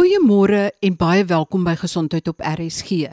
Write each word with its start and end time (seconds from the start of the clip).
Goeiemôre 0.00 0.72
en 0.80 0.94
baie 0.96 1.20
welkom 1.28 1.60
by 1.66 1.74
Gesondheid 1.76 2.24
op 2.30 2.38
RSG. 2.40 3.10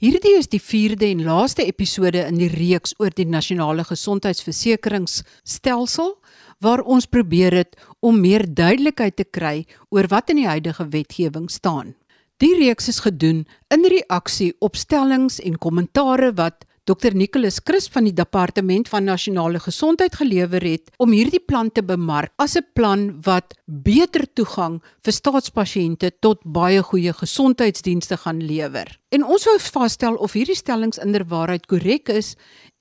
Hierdie 0.00 0.38
is 0.38 0.46
die 0.48 0.60
4de 0.62 1.10
en 1.10 1.20
laaste 1.26 1.66
episode 1.68 2.22
in 2.24 2.38
die 2.40 2.48
reeks 2.48 2.94
oor 2.96 3.12
die 3.12 3.28
nasionale 3.28 3.84
gesondheidsversekeringsstelsel 3.84 6.16
waar 6.64 6.80
ons 6.80 7.04
probeer 7.12 7.52
het 7.58 7.76
om 8.00 8.24
meer 8.24 8.48
duidelikheid 8.48 9.20
te 9.20 9.28
kry 9.28 9.68
oor 9.92 10.08
wat 10.08 10.32
in 10.32 10.40
die 10.40 10.48
huidige 10.48 10.88
wetgewing 10.96 11.52
staan. 11.52 11.92
Die 12.40 12.56
reeks 12.56 12.88
is 12.88 13.04
gedoen 13.04 13.44
in 13.68 13.84
reaksie 13.84 14.56
op 14.64 14.80
stellings 14.80 15.44
en 15.44 15.60
kommentare 15.60 16.32
wat 16.40 16.64
Dr 16.84 17.14
Nicholas 17.16 17.62
Chris 17.64 17.86
van 17.88 18.04
die 18.04 18.12
Departement 18.12 18.90
van 18.92 19.06
Nasionale 19.08 19.56
Gesondheid 19.64 20.18
gelewer 20.20 20.60
het 20.68 20.90
om 21.00 21.14
hierdie 21.16 21.40
plan 21.40 21.70
te 21.72 21.80
bemark 21.80 22.34
as 22.36 22.56
'n 22.56 22.66
plan 22.76 23.22
wat 23.24 23.54
beter 23.64 24.26
toegang 24.34 24.82
vir 25.00 25.12
staatspasiënte 25.12 26.10
tot 26.20 26.44
baie 26.44 26.82
goeie 26.82 27.12
gesondheidsdienste 27.12 28.16
gaan 28.16 28.42
lewer. 28.42 29.00
En 29.08 29.24
ons 29.24 29.44
wou 29.44 29.58
vasstel 29.58 30.14
of 30.16 30.32
hierdie 30.32 30.56
stellings 30.56 30.98
inderwaarheid 30.98 31.66
korrek 31.66 32.08
is 32.08 32.36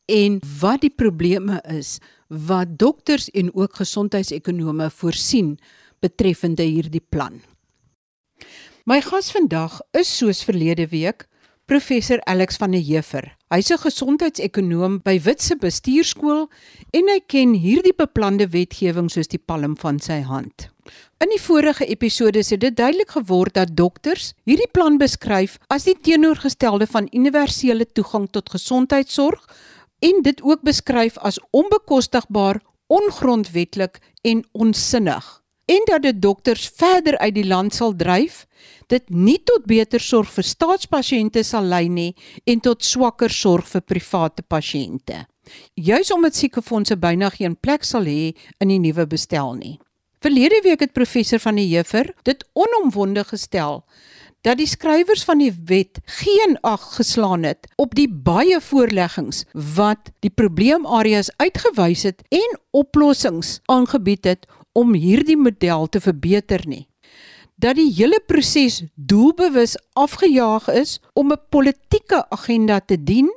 en 0.05 0.41
wat 0.59 0.81
die 0.81 0.93
probleme 0.95 1.61
is 1.63 1.99
wat 2.27 2.77
dokters 2.77 3.29
en 3.29 3.55
ook 3.55 3.75
gesondheidsekonome 3.75 4.89
voorsien 4.89 5.59
betreffende 6.01 6.63
hierdie 6.63 7.05
plan. 7.09 7.41
My 8.85 9.01
gas 9.01 9.31
vandag 9.31 9.79
is 9.93 10.17
soos 10.17 10.43
verlede 10.43 10.87
week 10.87 11.27
professor 11.65 12.19
Alex 12.27 12.57
van 12.57 12.71
der 12.71 12.81
Heever. 12.81 13.37
Hy's 13.53 13.69
'n 13.69 13.77
gesondheidsekonoom 13.77 14.93
by 15.05 15.19
Witse 15.21 15.55
Bestuurskool 15.61 16.47
en 16.97 17.09
hy 17.11 17.19
ken 17.33 17.51
hierdie 17.53 17.93
beplande 17.93 18.47
wetgewing 18.49 19.11
soos 19.13 19.29
die 19.29 19.37
palm 19.37 19.75
van 19.77 19.99
sy 20.01 20.23
hand. 20.25 20.71
In 21.21 21.29
die 21.29 21.41
vorige 21.41 21.85
episode 21.85 22.41
het 22.41 22.61
dit 22.63 22.75
duidelik 22.75 23.13
geword 23.13 23.53
dat 23.53 23.75
dokters 23.77 24.33
hierdie 24.49 24.71
plan 24.73 24.97
beskryf 24.97 25.59
as 25.69 25.85
die 25.85 25.93
teenoorgestelde 25.93 26.87
van 26.87 27.11
universele 27.13 27.85
toegang 27.85 28.25
tot 28.31 28.49
gesondheidsorg 28.49 29.45
en 30.01 30.25
dit 30.25 30.41
ook 30.41 30.65
beskryf 30.65 31.21
as 31.21 31.37
onbekostigbaar, 31.51 32.57
ongrondwetlik 32.89 34.01
en 34.23 34.41
onsinnig 34.51 35.43
en 35.65 35.81
dat 35.85 36.01
dit 36.01 36.21
dokters 36.21 36.71
verder 36.75 37.17
uit 37.17 37.35
die 37.35 37.47
land 37.47 37.73
sal 37.73 37.95
dryf, 37.95 38.45
dit 38.93 39.09
nie 39.09 39.39
tot 39.41 39.65
beter 39.69 40.01
sorg 40.03 40.29
vir 40.35 40.45
staatspasiënte 40.45 41.43
sal 41.47 41.65
lei 41.69 41.87
nie 41.89 42.11
en 42.49 42.61
tot 42.63 42.85
swakker 42.85 43.33
sorg 43.33 43.69
vir 43.71 43.85
private 43.93 44.45
pasiënte. 44.45 45.23
Juis 45.75 46.11
omdat 46.13 46.37
siekefondse 46.37 46.97
byna 46.99 47.31
geen 47.33 47.55
plek 47.55 47.87
sal 47.87 48.05
hê 48.07 48.33
in 48.61 48.71
die 48.71 48.81
nuwe 48.83 49.07
bestel 49.09 49.55
nie. 49.57 49.79
Verlede 50.23 50.61
week 50.63 50.79
het 50.85 50.93
professor 50.95 51.41
van 51.43 51.57
die 51.59 51.67
Heever 51.73 52.13
dit 52.23 52.45
onomwonde 52.55 53.25
gestel 53.27 53.81
dat 54.43 54.59
die 54.59 54.67
skrywers 54.67 55.23
van 55.23 55.39
die 55.39 55.51
wet 55.67 55.99
geen 56.19 56.57
ag 56.67 56.83
geslaan 56.97 57.43
het 57.47 57.67
op 57.79 57.95
die 57.95 58.07
baie 58.07 58.59
voorleggings 58.61 59.43
wat 59.75 60.11
die 60.23 60.31
probleemareas 60.31 61.31
uitgewys 61.39 62.03
het 62.07 62.23
en 62.31 62.57
oplossings 62.71 63.57
aangebied 63.71 64.27
het 64.27 64.47
om 64.73 64.95
hierdie 64.95 65.37
model 65.39 65.87
te 65.87 66.01
verbeter 66.03 66.63
nie. 66.67 66.87
Dat 67.63 67.79
die 67.79 67.93
hele 67.95 68.19
proses 68.27 68.81
doelbewus 68.95 69.77
afgejaag 69.95 70.67
is 70.67 70.99
om 71.13 71.31
'n 71.31 71.39
politieke 71.49 72.29
agenda 72.29 72.79
te 72.79 73.03
dien 73.03 73.33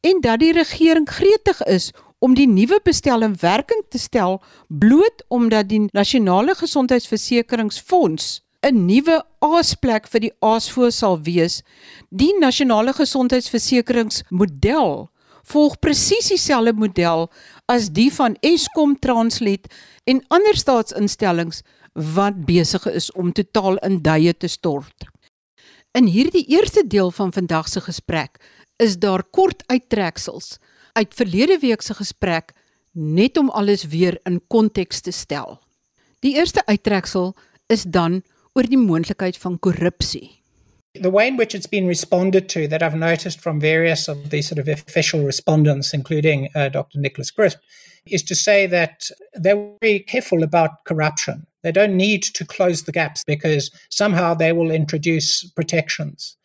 en 0.00 0.20
dat 0.20 0.38
die 0.38 0.52
regering 0.52 1.10
gretig 1.10 1.62
is 1.62 1.92
om 2.18 2.34
die 2.34 2.48
nuwe 2.48 2.80
bestel 2.82 3.22
in 3.22 3.36
werking 3.40 3.84
te 3.88 3.98
stel 3.98 4.42
bloot 4.68 5.24
omdat 5.28 5.68
die 5.68 5.88
nasionale 5.92 6.54
gesondheidsversekeringsfonds 6.54 8.40
'n 8.60 8.86
nuwe 8.86 9.24
aasplek 9.38 10.08
vir 10.08 10.20
die 10.20 10.32
aasvoë 10.40 10.90
sal 10.90 11.22
wees. 11.22 11.62
Die 12.08 12.38
nasionale 12.38 12.92
gesondheidsversekeringsmodel 12.92 15.08
volg 15.42 15.78
presies 15.78 16.28
dieselfde 16.28 16.72
model 16.72 17.30
as 17.66 17.90
die 17.90 18.12
van 18.12 18.36
Eskom 18.40 18.98
Transnet 18.98 19.66
en 20.04 20.24
ander 20.28 20.56
staatsinstellings 20.56 21.62
wat 21.92 22.44
besig 22.46 22.86
is 22.86 23.12
om 23.12 23.32
totaal 23.32 23.76
in 23.76 24.00
duie 24.02 24.36
te 24.36 24.48
stort. 24.48 25.08
In 25.92 26.06
hierdie 26.06 26.46
eerste 26.46 26.84
deel 26.86 27.10
van 27.10 27.32
vandag 27.32 27.68
se 27.68 27.80
gesprek 27.80 28.38
is 28.76 28.98
daar 28.98 29.24
kort 29.24 29.62
uittreksels 29.66 30.58
uit 30.92 31.14
verlede 31.14 31.58
week 31.58 31.82
se 31.82 31.94
gesprek 31.94 32.52
net 32.92 33.36
om 33.36 33.50
alles 33.50 33.84
weer 33.84 34.18
in 34.24 34.40
konteks 34.46 35.00
te 35.00 35.10
stel. 35.10 35.58
Die 36.20 36.34
eerste 36.36 36.66
uittreksel 36.66 37.34
is 37.66 37.82
dan 37.82 38.22
oor 38.52 38.66
die 38.66 38.78
moontlikheid 38.78 39.36
van 39.38 39.58
korrupsie. 39.58 40.40
The 40.92 41.10
way 41.10 41.28
in 41.28 41.36
which 41.36 41.54
it's 41.54 41.68
been 41.68 41.86
responded 41.86 42.48
to 42.48 42.66
that 42.66 42.82
I've 42.82 42.96
noticed 42.96 43.40
from 43.40 43.60
various 43.60 44.08
of 44.08 44.30
the 44.30 44.42
sort 44.42 44.58
of 44.58 44.68
official 44.68 45.24
respondents, 45.24 45.92
including 45.92 46.50
uh, 46.54 46.68
Dr. 46.68 46.98
Nicholas 46.98 47.30
Crisp, 47.30 47.58
is 48.06 48.24
to 48.24 48.34
say 48.34 48.66
that 48.66 49.10
they're 49.32 49.70
very 49.80 50.00
careful 50.00 50.42
about 50.42 50.84
corruption. 50.84 51.46
They 51.62 51.72
don't 51.72 51.96
need 51.96 52.22
to 52.22 52.44
close 52.44 52.82
the 52.82 52.92
gaps 52.92 53.24
because 53.24 53.70
somehow 53.90 54.34
they 54.34 54.52
will 54.52 54.70
introduce 54.70 55.44
protections. 55.50 56.36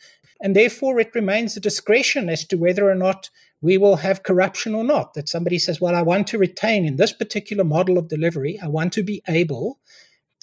And 0.41 0.55
therefore, 0.55 0.99
it 0.99 1.15
remains 1.15 1.55
a 1.55 1.61
discretion 1.61 2.29
as 2.29 2.45
to 2.47 2.57
whether 2.57 2.89
or 2.89 2.95
not 2.95 3.29
we 3.61 3.77
will 3.77 3.95
have 3.97 4.23
corruption 4.23 4.75
or 4.75 4.83
not. 4.83 5.13
That 5.13 5.29
somebody 5.29 5.57
says, 5.57 5.79
Well, 5.79 5.95
I 5.95 6.01
want 6.01 6.27
to 6.27 6.37
retain 6.37 6.85
in 6.85 6.97
this 6.97 7.13
particular 7.13 7.63
model 7.63 7.97
of 7.97 8.09
delivery, 8.09 8.59
I 8.61 8.67
want 8.67 8.93
to 8.93 9.03
be 9.03 9.21
able 9.27 9.79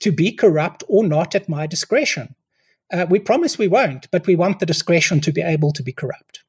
to 0.00 0.10
be 0.10 0.32
corrupt 0.32 0.82
or 0.88 1.04
not 1.04 1.34
at 1.34 1.48
my 1.48 1.66
discretion. 1.66 2.34
Uh, 2.92 3.06
we 3.08 3.18
promise 3.18 3.58
we 3.58 3.68
won't, 3.68 4.10
but 4.10 4.26
we 4.26 4.34
want 4.34 4.58
the 4.58 4.66
discretion 4.66 5.20
to 5.20 5.32
be 5.32 5.40
able 5.40 5.72
to 5.72 5.82
be 5.82 5.92
corrupt. 5.92 6.44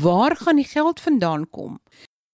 Waar 0.00 0.36
gaan 0.36 0.56
die 0.56 0.64
geld 0.64 1.00
vandaan 1.00 1.50
kom? 1.50 1.80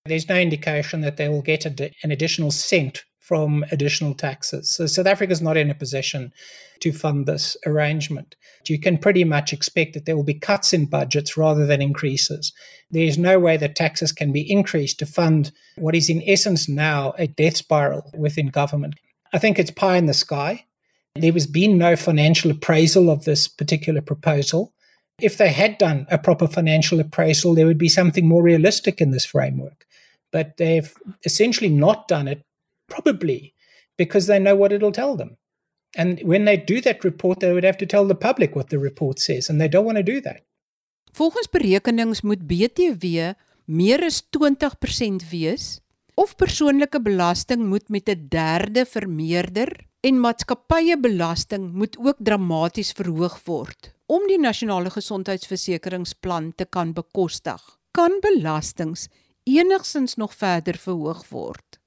There's 0.05 0.29
no 0.29 0.37
indication 0.37 1.01
that 1.03 1.17
they 1.17 1.29
will 1.29 1.43
get 1.43 1.67
a, 1.67 1.91
an 2.03 2.11
additional 2.11 2.51
cent 2.51 3.05
from 3.33 3.65
additional 3.73 4.13
taxes. 4.13 4.69
So 4.69 4.85
South 4.85 5.07
Africa 5.07 5.33
is 5.33 5.41
not 5.41 5.57
in 5.57 5.71
a 5.71 5.75
position 5.75 6.35
to 6.81 6.93
fund 6.93 7.25
this 7.25 7.57
arrangement. 7.65 8.37
You 8.69 8.79
can 8.79 8.99
pretty 8.99 9.25
much 9.25 9.55
expect 9.55 9.95
that 9.95 10.05
there 10.05 10.17
will 10.17 10.23
be 10.23 10.35
cuts 10.35 10.75
in 10.75 10.85
budgets 10.85 11.35
rather 11.35 11.65
than 11.65 11.81
increases. 11.81 12.53
There 12.91 13.07
is 13.07 13.17
no 13.17 13.39
way 13.39 13.57
that 13.57 13.75
taxes 13.75 14.13
can 14.13 14.33
be 14.33 14.53
increased 14.53 14.99
to 14.99 15.07
fund 15.07 15.51
what 15.77 15.95
is 15.95 16.11
in 16.11 16.23
essence 16.27 16.69
now 16.69 17.15
a 17.17 17.27
death 17.27 17.57
spiral 17.57 18.11
within 18.15 18.49
government. 18.49 18.97
I 19.33 19.39
think 19.39 19.59
it's 19.59 19.71
pie 19.71 19.97
in 19.97 20.05
the 20.05 20.13
sky. 20.13 20.67
There 21.15 21.33
has 21.33 21.47
been 21.47 21.79
no 21.79 21.97
financial 21.97 22.51
appraisal 22.51 23.09
of 23.09 23.25
this 23.25 23.49
particular 23.49 24.03
proposal. 24.03 24.75
If 25.23 25.39
they 25.39 25.53
had 25.53 25.79
done 25.79 26.07
a 26.11 26.19
proper 26.19 26.49
financial 26.49 27.01
appraisal, 27.01 27.55
there 27.55 27.67
would 27.67 27.79
be 27.79 27.89
something 27.89 28.29
more 28.29 28.43
realistic 28.43 29.01
in 29.01 29.11
this 29.11 29.25
framework. 29.25 29.87
But 30.33 30.59
they've 30.59 30.95
essentially 31.25 31.71
not 31.71 32.09
done 32.09 32.29
it, 32.29 32.45
probably 32.93 33.55
because 33.97 34.27
they 34.27 34.39
know 34.39 34.57
what 34.61 34.73
it'll 34.73 34.99
tell 35.03 35.17
them. 35.17 35.37
And 35.95 36.21
when 36.25 36.45
they 36.45 36.57
do 36.57 36.81
that 36.81 37.05
report, 37.05 37.41
they 37.41 37.53
would 37.53 37.69
have 37.71 37.81
to 37.83 37.87
tell 37.87 38.07
the 38.07 38.15
public 38.29 38.57
what 38.57 38.69
the 38.71 38.79
report 38.79 39.19
says, 39.21 39.49
and 39.49 39.61
they 39.61 39.69
don't 39.69 39.85
want 39.85 39.99
to 39.99 40.13
do 40.15 40.21
that. 40.21 40.41
Volgens 41.13 41.49
berekenings 41.53 42.23
moet 42.23 42.47
BTW 42.49 43.35
meer 43.65 44.01
as 44.05 44.23
20% 44.37 45.29
wees 45.31 45.81
of 46.15 46.37
persoonlike 46.37 47.01
belasting 47.03 47.69
moet 47.69 47.89
met 47.89 48.09
'n 48.09 48.27
derde 48.29 48.87
vermeerder 48.87 49.69
en 50.01 50.21
maatskappye 50.21 50.97
belasting 51.01 51.73
moet 51.73 51.97
ook 51.99 52.17
dramaties 52.19 52.93
verhoog 52.93 53.37
word 53.45 53.93
om 54.07 54.27
die 54.27 54.39
nasionale 54.39 54.91
gesondheidsversekeringsplan 54.91 56.53
te 56.55 56.65
kan 56.65 56.93
bekostig. 56.93 57.61
Kan 57.91 58.19
belastings 58.21 59.09
enigsins 59.45 60.15
nog 60.15 60.35
verder 60.35 60.77
verhoog 60.77 61.29
word? 61.29 61.82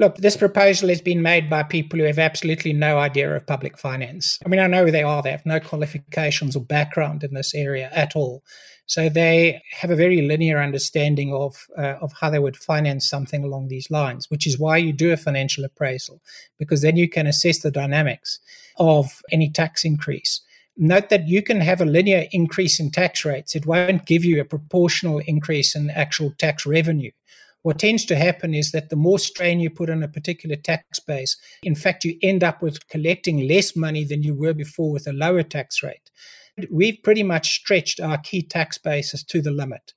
Look, 0.00 0.18
this 0.18 0.36
proposal 0.36 0.90
has 0.90 1.00
been 1.00 1.22
made 1.22 1.50
by 1.50 1.64
people 1.64 1.98
who 1.98 2.04
have 2.04 2.20
absolutely 2.20 2.72
no 2.72 2.98
idea 2.98 3.34
of 3.34 3.48
public 3.48 3.76
finance. 3.76 4.38
I 4.46 4.48
mean, 4.48 4.60
I 4.60 4.68
know 4.68 4.84
who 4.84 4.92
they 4.92 5.02
are. 5.02 5.22
They 5.22 5.32
have 5.32 5.44
no 5.44 5.58
qualifications 5.58 6.54
or 6.54 6.62
background 6.62 7.24
in 7.24 7.34
this 7.34 7.52
area 7.52 7.90
at 7.92 8.14
all. 8.14 8.44
So 8.86 9.08
they 9.08 9.60
have 9.72 9.90
a 9.90 9.96
very 9.96 10.22
linear 10.22 10.60
understanding 10.60 11.34
of 11.34 11.66
uh, 11.76 11.96
of 12.00 12.12
how 12.20 12.30
they 12.30 12.38
would 12.38 12.56
finance 12.56 13.08
something 13.08 13.42
along 13.42 13.68
these 13.68 13.90
lines, 13.90 14.30
which 14.30 14.46
is 14.46 14.58
why 14.58 14.76
you 14.76 14.92
do 14.92 15.12
a 15.12 15.16
financial 15.16 15.64
appraisal 15.64 16.22
because 16.58 16.80
then 16.80 16.96
you 16.96 17.08
can 17.08 17.26
assess 17.26 17.58
the 17.58 17.70
dynamics 17.70 18.38
of 18.78 19.20
any 19.32 19.50
tax 19.50 19.84
increase. 19.84 20.40
Note 20.76 21.08
that 21.08 21.26
you 21.26 21.42
can 21.42 21.60
have 21.60 21.80
a 21.80 21.84
linear 21.84 22.26
increase 22.30 22.78
in 22.78 22.92
tax 22.92 23.24
rates. 23.24 23.56
It 23.56 23.66
won't 23.66 24.06
give 24.06 24.24
you 24.24 24.40
a 24.40 24.44
proportional 24.44 25.18
increase 25.18 25.74
in 25.74 25.90
actual 25.90 26.32
tax 26.38 26.64
revenue 26.64 27.10
what 27.62 27.78
tends 27.78 28.04
to 28.06 28.16
happen 28.16 28.54
is 28.54 28.70
that 28.72 28.88
the 28.88 28.96
more 28.96 29.18
strain 29.18 29.60
you 29.60 29.70
put 29.70 29.90
on 29.90 30.02
a 30.02 30.08
particular 30.08 30.56
tax 30.56 31.00
base, 31.00 31.36
in 31.62 31.74
fact, 31.74 32.04
you 32.04 32.16
end 32.22 32.44
up 32.44 32.62
with 32.62 32.88
collecting 32.88 33.46
less 33.48 33.74
money 33.74 34.04
than 34.04 34.22
you 34.22 34.34
were 34.34 34.54
before 34.54 34.92
with 34.92 35.06
a 35.06 35.12
lower 35.12 35.42
tax 35.42 35.82
rate. 35.82 36.10
We've 36.70 37.02
pretty 37.02 37.22
much 37.22 37.52
stretched 37.52 38.00
our 38.00 38.18
key 38.18 38.42
tax 38.42 38.78
bases 38.78 39.22
to 39.24 39.40
the 39.40 39.50
limit. 39.50 39.92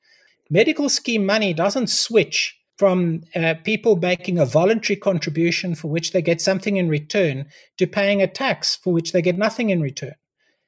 Medical 0.49 0.89
scheme 0.89 1.25
money 1.25 1.53
doesn't 1.53 1.87
switch 1.87 2.57
from 2.77 3.21
uh, 3.35 3.53
people 3.63 3.95
making 3.95 4.39
a 4.39 4.45
voluntary 4.45 4.97
contribution 4.97 5.75
for 5.75 5.87
which 5.87 6.11
they 6.11 6.21
get 6.21 6.41
something 6.41 6.77
in 6.77 6.89
return 6.89 7.45
to 7.77 7.85
paying 7.85 8.21
a 8.21 8.27
tax 8.27 8.75
for 8.75 8.91
which 8.91 9.11
they 9.11 9.21
get 9.21 9.37
nothing 9.37 9.69
in 9.69 9.81
return. 9.81 10.15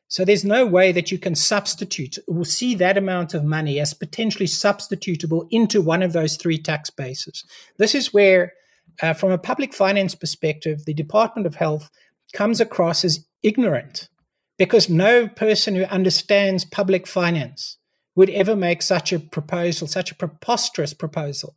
So 0.08 0.24
there's 0.24 0.46
no 0.46 0.66
way 0.66 0.92
that 0.92 1.12
you 1.12 1.18
can 1.18 1.34
substitute 1.34 2.18
or 2.28 2.46
see 2.46 2.76
that 2.76 2.98
amount 2.98 3.34
of 3.34 3.44
money 3.44 3.80
as 3.80 3.94
potentially 3.94 4.46
substitutable 4.46 5.48
into 5.50 5.82
one 5.82 6.04
of 6.04 6.14
those 6.14 6.38
three 6.38 6.58
tax 6.58 6.90
bases. 6.90 7.44
This 7.78 7.96
is 7.96 8.14
where, 8.14 8.54
uh, 9.02 9.14
from 9.14 9.32
a 9.32 9.38
public 9.38 9.74
finance 9.74 10.14
perspective, 10.14 10.86
the 10.86 10.94
Department 10.94 11.48
of 11.48 11.56
Health 11.56 11.90
comes 12.34 12.62
across 12.62 13.04
as 13.04 13.26
ignorant 13.42 14.10
because 14.58 14.88
no 14.90 15.28
person 15.28 15.76
who 15.76 15.84
understands 15.86 16.64
public 16.66 17.08
finance 17.08 17.78
would 18.16 18.30
ever 18.30 18.56
make 18.56 18.82
such 18.82 19.12
a 19.12 19.20
proposal, 19.20 19.88
such 19.88 20.12
a 20.12 20.16
preposterous 20.16 20.94
proposal. 20.94 21.56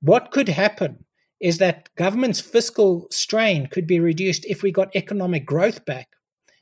What 0.00 0.32
could 0.32 0.48
happen 0.48 1.04
is 1.40 1.58
that 1.58 1.88
government's 1.96 2.40
fiscal 2.40 3.06
strain 3.10 3.66
could 3.66 3.86
be 3.86 4.00
reduced 4.00 4.44
if 4.46 4.62
we 4.62 4.72
got 4.72 4.94
economic 4.96 5.46
growth 5.46 5.84
back 5.84 6.08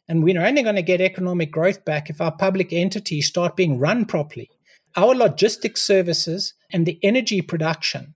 and 0.08 0.22
we're 0.22 0.44
only 0.44 0.62
going 0.62 0.76
to 0.76 0.82
get 0.82 1.00
economic 1.00 1.50
growth 1.50 1.84
back 1.84 2.10
if 2.10 2.20
our 2.20 2.32
public 2.32 2.72
entities 2.72 3.26
start 3.26 3.56
being 3.56 3.78
run 3.78 4.04
properly. 4.04 4.50
Our 4.96 5.14
logistics 5.14 5.82
services 5.82 6.54
and 6.72 6.84
the 6.84 6.99
energy 7.02 7.40
production 7.40 8.14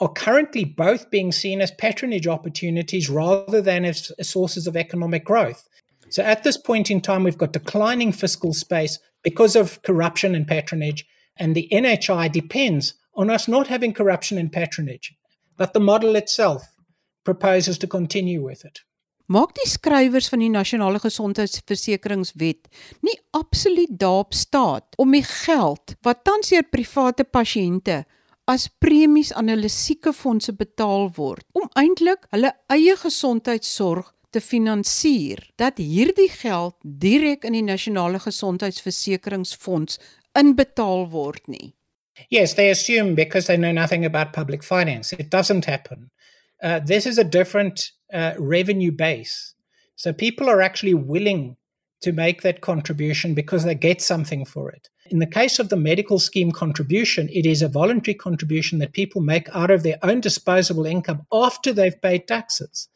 are 0.00 0.12
currently 0.12 0.64
both 0.64 1.10
being 1.10 1.32
seen 1.32 1.60
as 1.60 1.70
patronage 1.70 2.26
opportunities 2.26 3.08
rather 3.08 3.62
than 3.62 3.84
as 3.84 4.12
sources 4.22 4.66
of 4.66 4.76
economic 4.76 5.24
growth. 5.24 5.68
So 6.10 6.22
at 6.22 6.44
this 6.44 6.56
point 6.56 6.90
in 6.90 7.00
time, 7.00 7.24
we've 7.24 7.38
got 7.38 7.52
declining 7.52 8.12
fiscal 8.12 8.52
space 8.52 8.98
because 9.22 9.56
of 9.56 9.82
corruption 9.82 10.34
and 10.34 10.46
patronage, 10.46 11.06
and 11.36 11.54
the 11.54 11.68
NHI 11.72 12.30
depends 12.30 12.94
on 13.14 13.30
us 13.30 13.48
not 13.48 13.66
having 13.66 13.92
corruption 13.92 14.38
and 14.38 14.52
patronage, 14.52 15.14
but 15.56 15.72
the 15.72 15.80
model 15.80 16.14
itself 16.16 16.68
proposes 17.24 17.78
to 17.78 17.86
continue 17.86 18.42
with 18.42 18.64
it. 18.64 18.80
Maak 19.32 19.54
die 19.58 19.68
skrywers 19.68 20.28
van 20.30 20.42
die 20.44 20.50
nasionale 20.52 21.00
gesondheidsversekeringswet 21.02 22.68
nie 23.06 23.16
absoluut 23.38 23.94
daarop 24.02 24.34
staat 24.34 24.98
om 25.02 25.14
die 25.16 25.24
geld 25.26 25.96
wat 26.06 26.24
tans 26.28 26.52
deur 26.54 26.66
private 26.70 27.26
pasiënte 27.38 28.02
as 28.46 28.68
premies 28.82 29.32
aan 29.34 29.50
hulle 29.50 29.70
siekefondse 29.72 30.54
betaal 30.58 31.10
word 31.16 31.46
om 31.58 31.70
eintlik 31.82 32.28
hulle 32.34 32.52
eie 32.72 32.94
gesondheidsorg 33.02 34.12
te 34.30 34.42
finansier 34.42 35.42
dat 35.58 35.80
hierdie 35.82 36.30
geld 36.30 36.76
direk 36.82 37.46
in 37.48 37.58
die 37.58 37.66
nasionale 37.66 38.20
gesondheidsversekeringsfonds 38.22 39.98
inbetaal 40.38 41.10
word 41.10 41.42
nie 41.50 41.72
Yes, 42.30 42.54
they 42.54 42.70
assume 42.70 43.14
because 43.14 43.46
they 43.46 43.58
know 43.58 43.72
nothing 43.72 44.06
about 44.06 44.32
public 44.32 44.62
finance. 44.64 45.12
It 45.12 45.28
doesn't 45.28 45.66
happen. 45.66 46.10
Uh, 46.62 46.80
this 46.80 47.06
is 47.06 47.18
a 47.18 47.24
different 47.24 47.92
uh, 48.12 48.34
revenue 48.38 48.92
base. 48.92 49.54
So 49.96 50.12
people 50.12 50.48
are 50.48 50.62
actually 50.62 50.94
willing 50.94 51.56
to 52.02 52.12
make 52.12 52.42
that 52.42 52.60
contribution 52.60 53.34
because 53.34 53.64
they 53.64 53.74
get 53.74 54.02
something 54.02 54.44
for 54.44 54.70
it. 54.70 54.88
In 55.08 55.18
the 55.18 55.26
case 55.26 55.58
of 55.58 55.68
the 55.68 55.76
medical 55.76 56.18
scheme 56.18 56.52
contribution, 56.52 57.28
it 57.32 57.46
is 57.46 57.62
a 57.62 57.68
voluntary 57.68 58.14
contribution 58.14 58.78
that 58.80 58.92
people 58.92 59.22
make 59.22 59.48
out 59.54 59.70
of 59.70 59.82
their 59.82 59.98
own 60.02 60.20
disposable 60.20 60.84
income 60.84 61.22
after 61.32 61.72
they've 61.72 62.00
paid 62.00 62.26
taxes. 62.26 62.88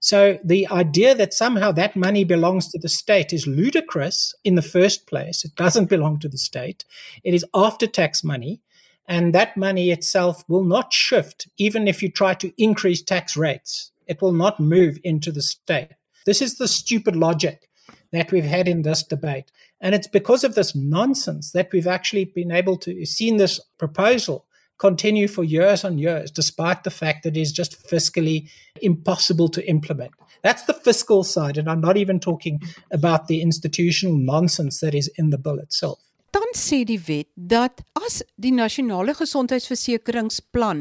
So 0.00 0.38
the 0.44 0.68
idea 0.68 1.14
that 1.14 1.32
somehow 1.32 1.72
that 1.72 1.96
money 1.96 2.24
belongs 2.24 2.68
to 2.68 2.78
the 2.78 2.90
state 2.90 3.32
is 3.32 3.46
ludicrous 3.46 4.34
in 4.44 4.54
the 4.54 4.60
first 4.62 5.06
place. 5.06 5.46
It 5.46 5.54
doesn't 5.54 5.88
belong 5.88 6.18
to 6.18 6.28
the 6.28 6.36
state. 6.36 6.84
It 7.22 7.32
is 7.32 7.46
after 7.54 7.86
tax 7.86 8.22
money. 8.22 8.60
And 9.06 9.34
that 9.34 9.56
money 9.56 9.90
itself 9.90 10.44
will 10.48 10.64
not 10.64 10.92
shift 10.92 11.48
even 11.58 11.86
if 11.86 12.02
you 12.02 12.10
try 12.10 12.34
to 12.34 12.52
increase 12.56 13.02
tax 13.02 13.36
rates. 13.36 13.92
It 14.06 14.22
will 14.22 14.32
not 14.32 14.60
move 14.60 14.98
into 15.04 15.30
the 15.32 15.42
state. 15.42 15.90
This 16.26 16.40
is 16.40 16.56
the 16.56 16.68
stupid 16.68 17.16
logic 17.16 17.68
that 18.12 18.32
we've 18.32 18.44
had 18.44 18.68
in 18.68 18.82
this 18.82 19.02
debate. 19.02 19.50
And 19.80 19.94
it's 19.94 20.06
because 20.06 20.44
of 20.44 20.54
this 20.54 20.74
nonsense 20.74 21.52
that 21.52 21.70
we've 21.72 21.86
actually 21.86 22.24
been 22.24 22.50
able 22.50 22.76
to 22.78 23.04
see 23.04 23.36
this 23.36 23.60
proposal 23.78 24.46
continue 24.78 25.28
for 25.28 25.44
years 25.44 25.84
and 25.84 26.00
years, 26.00 26.30
despite 26.30 26.84
the 26.84 26.90
fact 26.90 27.22
that 27.22 27.36
it 27.36 27.40
is 27.40 27.52
just 27.52 27.86
fiscally 27.88 28.48
impossible 28.80 29.48
to 29.48 29.68
implement. 29.68 30.12
That's 30.42 30.64
the 30.64 30.74
fiscal 30.74 31.24
side. 31.24 31.58
And 31.58 31.70
I'm 31.70 31.80
not 31.80 31.96
even 31.96 32.18
talking 32.20 32.60
about 32.90 33.28
the 33.28 33.40
institutional 33.40 34.16
nonsense 34.16 34.80
that 34.80 34.94
is 34.94 35.08
in 35.16 35.30
the 35.30 35.38
bill 35.38 35.58
itself. 35.58 36.00
Dan 36.34 36.50
sê 36.58 36.82
die 36.82 36.98
wet 37.06 37.28
dat 37.34 37.82
as 37.94 38.22
die 38.34 38.52
nasionale 38.52 39.14
gesondheidsversekeringsplan 39.14 40.80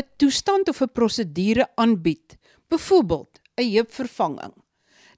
'n 0.00 0.08
toestand 0.20 0.68
of 0.68 0.82
'n 0.82 0.92
prosedure 0.98 1.64
aanbied 1.74 2.36
byvoorbeeld 2.68 3.40
'n 3.56 3.70
heupvervanging, 3.74 4.54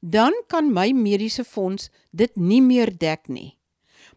dan 0.00 0.32
kan 0.46 0.72
my 0.72 0.92
mediese 0.92 1.44
fonds 1.44 1.90
dit 2.10 2.36
nie 2.36 2.62
meer 2.62 2.90
dek 2.98 3.28
nie. 3.28 3.58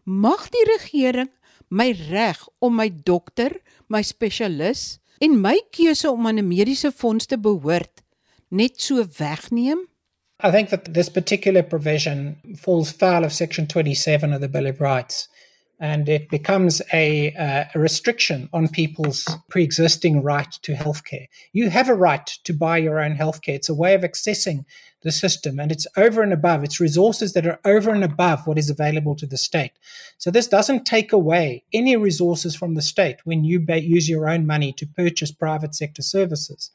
Mag 0.04 0.48
die 0.50 0.66
regering 0.76 1.30
my 1.68 1.90
reg 2.10 2.38
om 2.58 2.76
my 2.76 2.88
dokter, 3.02 3.50
my 3.88 4.02
spesialis 4.02 4.98
en 5.18 5.40
my 5.40 5.58
keuse 5.70 6.10
om 6.10 6.26
aan 6.26 6.38
'n 6.38 6.48
mediese 6.48 6.92
fonds 6.92 7.26
te 7.26 7.38
behoort 7.38 8.02
net 8.50 8.80
so 8.80 9.04
wegneem? 9.18 9.80
I 10.44 10.50
think 10.50 10.68
that 10.68 10.94
this 10.94 11.08
particular 11.08 11.62
provision 11.62 12.36
falls 12.56 12.90
foul 12.90 13.24
of 13.24 13.32
section 13.32 13.66
27 13.66 14.32
of 14.32 14.40
the 14.40 14.48
Bill 14.48 14.66
of 14.66 14.80
Rights. 14.80 15.28
And 15.78 16.08
it 16.08 16.30
becomes 16.30 16.80
a, 16.92 17.32
uh, 17.34 17.64
a 17.74 17.78
restriction 17.78 18.48
on 18.52 18.68
people's 18.68 19.28
pre-existing 19.50 20.22
right 20.22 20.50
to 20.62 20.72
healthcare. 20.72 21.26
You 21.52 21.68
have 21.68 21.88
a 21.88 21.94
right 21.94 22.26
to 22.44 22.54
buy 22.54 22.78
your 22.78 22.98
own 22.98 23.14
healthcare. 23.14 23.54
It's 23.54 23.68
a 23.68 23.74
way 23.74 23.94
of 23.94 24.00
accessing 24.00 24.64
the 25.02 25.12
system, 25.12 25.60
and 25.60 25.70
it's 25.70 25.86
over 25.96 26.22
and 26.22 26.32
above. 26.32 26.64
It's 26.64 26.80
resources 26.80 27.34
that 27.34 27.46
are 27.46 27.60
over 27.64 27.90
and 27.90 28.02
above 28.02 28.46
what 28.46 28.58
is 28.58 28.70
available 28.70 29.14
to 29.16 29.26
the 29.26 29.36
state. 29.36 29.72
So 30.16 30.30
this 30.30 30.48
doesn't 30.48 30.86
take 30.86 31.12
away 31.12 31.64
any 31.72 31.94
resources 31.96 32.56
from 32.56 32.74
the 32.74 32.82
state 32.82 33.18
when 33.24 33.44
you 33.44 33.64
use 33.68 34.08
your 34.08 34.28
own 34.28 34.46
money 34.46 34.72
to 34.72 34.86
purchase 34.86 35.30
private 35.30 35.74
sector 35.74 36.02
services. 36.02 36.70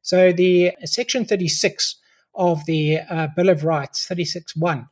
So 0.00 0.32
the 0.32 0.72
Section 0.84 1.26
36 1.26 1.96
of 2.34 2.64
the 2.64 3.00
uh, 3.10 3.28
Bill 3.36 3.50
of 3.50 3.64
Rights, 3.64 4.06
36.1, 4.08 4.88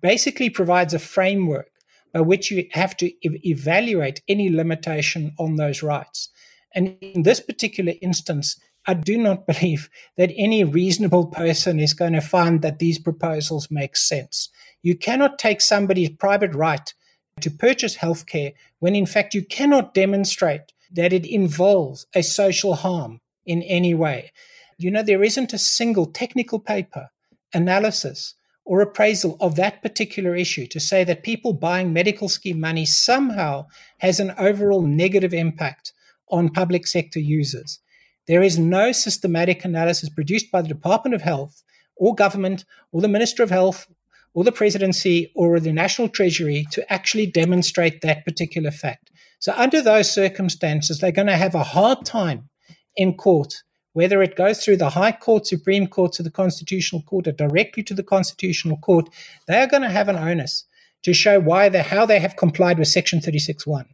basically 0.00 0.50
provides 0.50 0.92
a 0.92 0.98
framework 0.98 1.70
by 2.16 2.22
which 2.22 2.50
you 2.50 2.66
have 2.70 2.96
to 2.96 3.12
ev- 3.26 3.44
evaluate 3.44 4.22
any 4.26 4.48
limitation 4.48 5.34
on 5.38 5.56
those 5.56 5.82
rights. 5.82 6.30
And 6.74 6.96
in 7.02 7.24
this 7.24 7.40
particular 7.40 7.92
instance, 8.00 8.58
I 8.86 8.94
do 8.94 9.18
not 9.18 9.46
believe 9.52 9.90
that 10.16 10.32
any 10.34 10.64
reasonable 10.64 11.26
person 11.26 11.78
is 11.78 11.92
going 11.92 12.14
to 12.14 12.22
find 12.22 12.62
that 12.62 12.78
these 12.78 12.98
proposals 12.98 13.70
make 13.70 13.98
sense. 13.98 14.48
You 14.82 14.96
cannot 14.96 15.38
take 15.38 15.60
somebody's 15.60 16.08
private 16.08 16.54
right 16.54 16.94
to 17.42 17.50
purchase 17.50 17.98
healthcare 17.98 18.54
when, 18.78 18.96
in 18.96 19.04
fact, 19.04 19.34
you 19.34 19.44
cannot 19.44 19.92
demonstrate 19.92 20.72
that 20.92 21.12
it 21.12 21.26
involves 21.26 22.06
a 22.14 22.22
social 22.22 22.76
harm 22.76 23.20
in 23.44 23.60
any 23.64 23.94
way. 23.94 24.32
You 24.78 24.90
know, 24.90 25.02
there 25.02 25.22
isn't 25.22 25.52
a 25.52 25.58
single 25.58 26.06
technical 26.06 26.60
paper, 26.60 27.10
analysis, 27.52 28.36
or 28.66 28.80
appraisal 28.80 29.36
of 29.40 29.54
that 29.54 29.80
particular 29.80 30.34
issue 30.34 30.66
to 30.66 30.80
say 30.80 31.04
that 31.04 31.22
people 31.22 31.52
buying 31.52 31.92
medical 31.92 32.28
scheme 32.28 32.60
money 32.60 32.84
somehow 32.84 33.64
has 33.98 34.18
an 34.18 34.34
overall 34.38 34.82
negative 34.82 35.32
impact 35.32 35.92
on 36.28 36.48
public 36.48 36.86
sector 36.86 37.20
users. 37.20 37.78
There 38.26 38.42
is 38.42 38.58
no 38.58 38.90
systematic 38.90 39.64
analysis 39.64 40.10
produced 40.10 40.50
by 40.50 40.62
the 40.62 40.68
Department 40.68 41.14
of 41.14 41.22
Health 41.22 41.62
or 41.94 42.14
government 42.14 42.64
or 42.90 43.00
the 43.00 43.08
Minister 43.08 43.44
of 43.44 43.50
Health 43.50 43.86
or 44.34 44.42
the 44.42 44.50
presidency 44.50 45.30
or 45.36 45.60
the 45.60 45.72
National 45.72 46.08
Treasury 46.08 46.66
to 46.72 46.92
actually 46.92 47.26
demonstrate 47.26 48.00
that 48.00 48.24
particular 48.24 48.72
fact. 48.72 49.12
So, 49.38 49.52
under 49.56 49.80
those 49.80 50.10
circumstances, 50.10 50.98
they're 50.98 51.12
going 51.12 51.28
to 51.28 51.36
have 51.36 51.54
a 51.54 51.62
hard 51.62 52.04
time 52.04 52.48
in 52.96 53.14
court 53.14 53.62
whether 53.96 54.22
it 54.22 54.36
goes 54.36 54.62
through 54.62 54.76
the 54.76 54.90
High 54.90 55.12
Court, 55.12 55.46
Supreme 55.46 55.86
Court, 55.86 56.12
to 56.12 56.22
the 56.22 56.30
Constitutional 56.30 57.00
Court, 57.00 57.26
or 57.26 57.32
directly 57.32 57.82
to 57.84 57.94
the 57.94 58.02
Constitutional 58.02 58.76
Court, 58.76 59.08
they 59.48 59.58
are 59.58 59.66
going 59.66 59.84
to 59.84 59.88
have 59.88 60.10
an 60.10 60.16
onus 60.16 60.64
to 61.02 61.14
show 61.14 61.40
why 61.40 61.70
they, 61.70 61.80
how 61.80 62.04
they 62.04 62.18
have 62.18 62.36
complied 62.36 62.78
with 62.78 62.88
Section 62.88 63.20
36.1. 63.20 63.86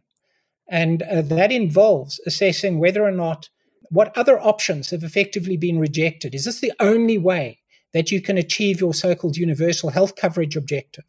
And 0.67 1.03
uh, 1.03 1.21
that 1.21 1.53
involves 1.53 2.19
assessing 2.25 2.79
whether 2.79 3.01
or 3.01 3.13
not 3.13 3.47
what 3.91 4.11
other 4.17 4.37
options 4.41 4.89
have 4.89 5.05
effectively 5.05 5.55
been 5.55 5.79
rejected. 5.79 6.35
Is 6.35 6.43
this 6.43 6.59
the 6.59 6.73
only 6.81 7.17
way 7.17 7.59
that 7.93 8.11
you 8.11 8.21
can 8.21 8.37
achieve 8.37 8.81
your 8.81 8.93
so 8.93 9.15
called 9.15 9.37
universal 9.37 9.89
health 9.91 10.17
coverage 10.17 10.57
objective? 10.57 11.05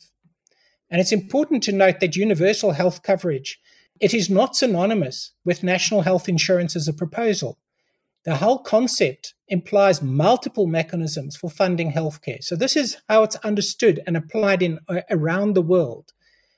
And 0.88 1.00
it's 1.00 1.10
important 1.10 1.64
to 1.64 1.72
note 1.72 1.98
that 1.98 2.14
universal 2.14 2.70
health 2.70 3.02
coverage 3.02 3.58
it 3.98 4.14
is 4.14 4.30
not 4.30 4.54
synonymous 4.54 5.32
with 5.44 5.64
national 5.64 6.02
health 6.02 6.28
insurance 6.28 6.76
as 6.76 6.86
a 6.86 6.92
proposal. 6.92 7.58
The 8.24 8.36
whole 8.36 8.58
concept 8.58 9.34
implies 9.48 10.02
multiple 10.02 10.66
mechanisms 10.66 11.36
for 11.36 11.50
funding 11.50 11.92
healthcare. 11.92 12.42
So 12.42 12.56
this 12.56 12.76
is 12.76 12.96
how 13.08 13.22
it's 13.22 13.36
understood 13.36 14.00
and 14.06 14.16
applied 14.16 14.62
in 14.62 14.78
uh, 14.88 15.00
around 15.10 15.54
the 15.54 15.62
world. 15.62 16.12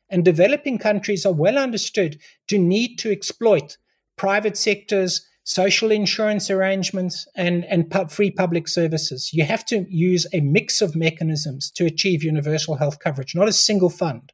And 0.08 0.24
developing 0.24 0.78
countries 0.78 1.26
are 1.26 1.32
well 1.32 1.58
understood 1.58 2.18
to 2.46 2.58
need 2.58 2.96
to 2.98 3.10
exploit 3.10 3.76
private 4.16 4.56
sectors 4.56 5.26
social 5.46 5.92
insurance 5.92 6.50
arrangements, 6.50 7.28
and, 7.36 7.64
and 7.66 7.88
pu- 7.88 8.08
free 8.08 8.32
public 8.32 8.66
services. 8.66 9.30
You 9.32 9.44
have 9.44 9.64
to 9.66 9.86
use 9.88 10.26
a 10.32 10.40
mix 10.40 10.82
of 10.82 10.96
mechanisms 10.96 11.70
to 11.76 11.86
achieve 11.86 12.24
universal 12.24 12.74
health 12.74 12.98
coverage, 12.98 13.32
not 13.32 13.48
a 13.48 13.52
single 13.52 13.88
fund. 13.88 14.32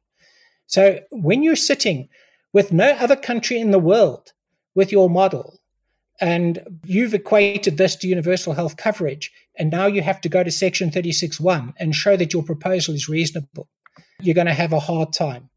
So 0.65 1.01
when 1.11 1.43
you're 1.43 1.55
sitting 1.55 2.09
with 2.51 2.73
no 2.73 2.89
other 2.93 3.15
country 3.15 3.59
in 3.59 3.69
the 3.69 3.77
world 3.77 4.33
with 4.73 4.91
your 4.91 5.07
model, 5.07 5.59
and 6.23 6.79
you've 6.85 7.13
equated 7.13 7.77
this 7.77 7.97
to 7.97 8.07
universal 8.07 8.53
health 8.53 8.77
coverage, 8.77 9.29
and 9.59 9.69
now 9.69 9.87
you 9.87 10.01
have 10.01 10.21
to 10.21 10.29
go 10.29 10.41
to 10.41 10.49
Section 10.49 10.89
36.1 10.89 11.73
and 11.77 11.93
show 11.93 12.15
that 12.15 12.31
your 12.31 12.43
proposal 12.43 12.95
is 12.95 13.09
reasonable, 13.09 13.67
you're 14.21 14.33
going 14.33 14.47
to 14.47 14.53
have 14.53 14.71
a 14.71 14.79
hard 14.79 15.11
time. 15.11 15.49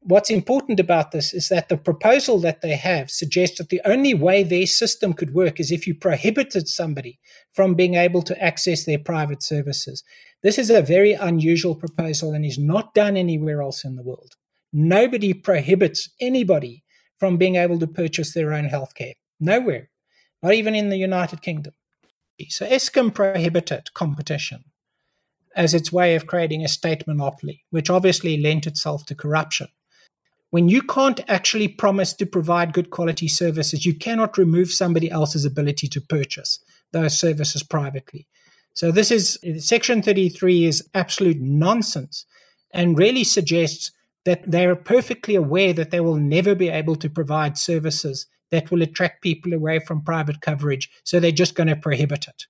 What's 0.00 0.30
important 0.30 0.80
about 0.80 1.10
this 1.10 1.34
is 1.34 1.50
that 1.50 1.68
the 1.68 1.76
proposal 1.76 2.40
that 2.40 2.62
they 2.62 2.74
have 2.74 3.10
suggests 3.10 3.58
that 3.58 3.68
the 3.68 3.82
only 3.84 4.14
way 4.14 4.42
their 4.42 4.64
system 4.64 5.12
could 5.12 5.34
work 5.34 5.60
is 5.60 5.70
if 5.70 5.86
you 5.86 5.94
prohibited 5.94 6.68
somebody 6.68 7.18
from 7.52 7.74
being 7.74 7.96
able 7.96 8.22
to 8.22 8.42
access 8.42 8.84
their 8.84 8.98
private 8.98 9.42
services. 9.42 10.02
This 10.42 10.56
is 10.56 10.70
a 10.70 10.80
very 10.80 11.12
unusual 11.12 11.74
proposal 11.74 12.32
and 12.32 12.46
is 12.46 12.56
not 12.56 12.94
done 12.94 13.18
anywhere 13.18 13.60
else 13.60 13.84
in 13.84 13.96
the 13.96 14.02
world. 14.02 14.36
Nobody 14.72 15.34
prohibits 15.34 16.08
anybody 16.18 16.82
from 17.18 17.36
being 17.36 17.56
able 17.56 17.78
to 17.78 17.86
purchase 17.86 18.32
their 18.32 18.54
own 18.54 18.70
healthcare. 18.70 19.12
Nowhere, 19.38 19.90
not 20.42 20.54
even 20.54 20.74
in 20.74 20.88
the 20.88 20.96
United 20.96 21.42
Kingdom. 21.42 21.74
So 22.48 22.66
Eskom 22.66 23.12
prohibited 23.12 23.92
competition 23.94 24.64
as 25.56 25.74
its 25.74 25.92
way 25.92 26.14
of 26.14 26.26
creating 26.26 26.64
a 26.64 26.68
state 26.68 27.06
monopoly, 27.06 27.64
which 27.70 27.90
obviously 27.90 28.40
lent 28.40 28.66
itself 28.66 29.04
to 29.06 29.14
corruption. 29.14 29.68
When 30.50 30.68
you 30.68 30.82
can't 30.82 31.20
actually 31.28 31.68
promise 31.68 32.14
to 32.14 32.26
provide 32.26 32.72
good 32.72 32.90
quality 32.90 33.28
services, 33.28 33.84
you 33.84 33.94
cannot 33.94 34.38
remove 34.38 34.70
somebody 34.70 35.10
else's 35.10 35.44
ability 35.44 35.88
to 35.88 36.00
purchase 36.00 36.60
those 36.92 37.18
services 37.18 37.62
privately. 37.62 38.26
So 38.72 38.92
this 38.92 39.10
is 39.10 39.38
section 39.58 40.00
33 40.00 40.64
is 40.64 40.88
absolute 40.94 41.40
nonsense 41.40 42.24
and 42.72 42.96
really 42.96 43.24
suggests 43.24 43.90
that 44.24 44.48
they're 44.48 44.76
perfectly 44.76 45.34
aware 45.34 45.72
that 45.72 45.90
they 45.90 46.00
will 46.00 46.16
never 46.16 46.54
be 46.54 46.68
able 46.68 46.96
to 46.96 47.10
provide 47.10 47.58
services 47.58 48.26
that 48.50 48.70
will 48.70 48.82
attract 48.82 49.22
people 49.22 49.52
away 49.52 49.78
from 49.78 50.02
private 50.02 50.40
coverage. 50.40 50.90
So 51.04 51.20
they're 51.20 51.32
just 51.32 51.54
going 51.54 51.68
to 51.68 51.76
prohibit 51.76 52.26
it. 52.28 52.46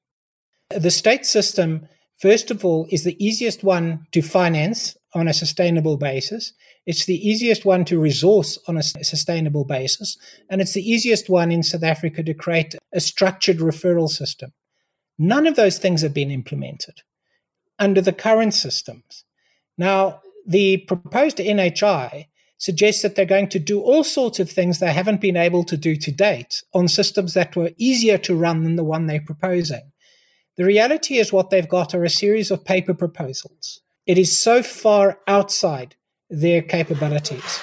The 0.81 0.91
state 0.91 1.27
system, 1.27 1.89
first 2.19 2.51
of 2.51 2.65
all, 2.65 2.87
is 2.91 3.05
the 3.05 3.23
easiest 3.25 3.65
one 3.65 4.07
to 4.13 4.23
finance 4.23 4.97
on 5.15 5.29
a 5.29 5.35
sustainable 5.35 5.97
basis. 5.97 6.53
It's 6.87 7.07
the 7.07 7.29
easiest 7.29 7.65
one 7.65 7.85
to 7.87 7.99
resource 7.99 8.59
on 8.69 8.77
a 8.77 8.83
sustainable 8.83 9.65
basis. 9.65 10.17
And 10.49 10.61
it's 10.61 10.75
the 10.75 10.89
easiest 10.89 11.29
one 11.29 11.51
in 11.51 11.63
South 11.63 11.83
Africa 11.83 12.23
to 12.23 12.35
create 12.35 12.75
a 12.93 13.01
structured 13.01 13.59
referral 13.59 14.09
system. 14.09 14.53
None 15.19 15.47
of 15.47 15.57
those 15.57 15.79
things 15.79 16.03
have 16.03 16.15
been 16.15 16.31
implemented 16.31 17.03
under 17.79 18.01
the 18.01 18.13
current 18.13 18.55
systems. 18.55 19.25
Now, 19.77 20.23
the 20.47 20.79
proposed 20.79 21.39
NHI 21.39 22.28
suggests 22.59 23.03
that 23.03 23.15
they're 23.15 23.25
going 23.25 23.49
to 23.49 23.59
do 23.59 23.81
all 23.81 24.05
sorts 24.05 24.39
of 24.39 24.51
things 24.51 24.79
they 24.79 24.93
haven't 24.93 25.21
been 25.21 25.37
able 25.37 25.65
to 25.65 25.77
do 25.77 25.97
to 25.97 26.13
date 26.13 26.63
on 26.75 26.89
systems 26.89 27.35
that 27.35 27.57
were 27.57 27.71
easier 27.79 28.19
to 28.19 28.35
run 28.37 28.65
than 28.65 28.77
the 28.77 28.85
one 28.85 29.07
they're 29.07 29.21
proposing. 29.21 29.93
The 30.57 30.65
reality 30.65 31.19
is, 31.19 31.33
what 31.33 31.51
they've 31.51 31.69
got 31.69 31.95
are 31.95 32.05
a 32.05 32.11
series 32.11 32.51
of 32.51 32.65
paper 32.65 32.93
proposals. 32.93 33.81
It 34.07 34.19
is 34.19 34.37
so 34.37 34.63
far 34.63 35.21
outside 35.29 35.95
their 36.29 36.63
capabilities. 36.63 37.61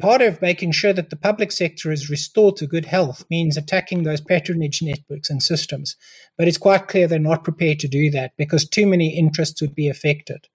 Part 0.00 0.22
of 0.22 0.40
making 0.40 0.72
sure 0.72 0.92
that 0.92 1.10
the 1.10 1.16
public 1.16 1.52
sector 1.52 1.92
is 1.92 2.10
restored 2.10 2.56
to 2.56 2.66
good 2.66 2.86
health 2.86 3.24
means 3.30 3.56
attacking 3.56 4.02
those 4.02 4.20
patronage 4.20 4.82
networks 4.82 5.30
and 5.30 5.42
systems. 5.42 5.96
But 6.38 6.48
it's 6.48 6.58
quite 6.58 6.88
clear 6.88 7.06
they're 7.06 7.18
not 7.18 7.44
prepared 7.44 7.80
to 7.80 7.88
do 7.88 8.10
that 8.10 8.32
because 8.36 8.68
too 8.68 8.86
many 8.86 9.16
interests 9.16 9.60
would 9.60 9.74
be 9.74 9.88
affected. 9.88 10.48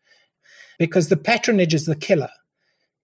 Because 0.80 1.10
the 1.10 1.18
patronage 1.18 1.74
is 1.74 1.86
the 1.86 1.96
killer. 1.96 2.32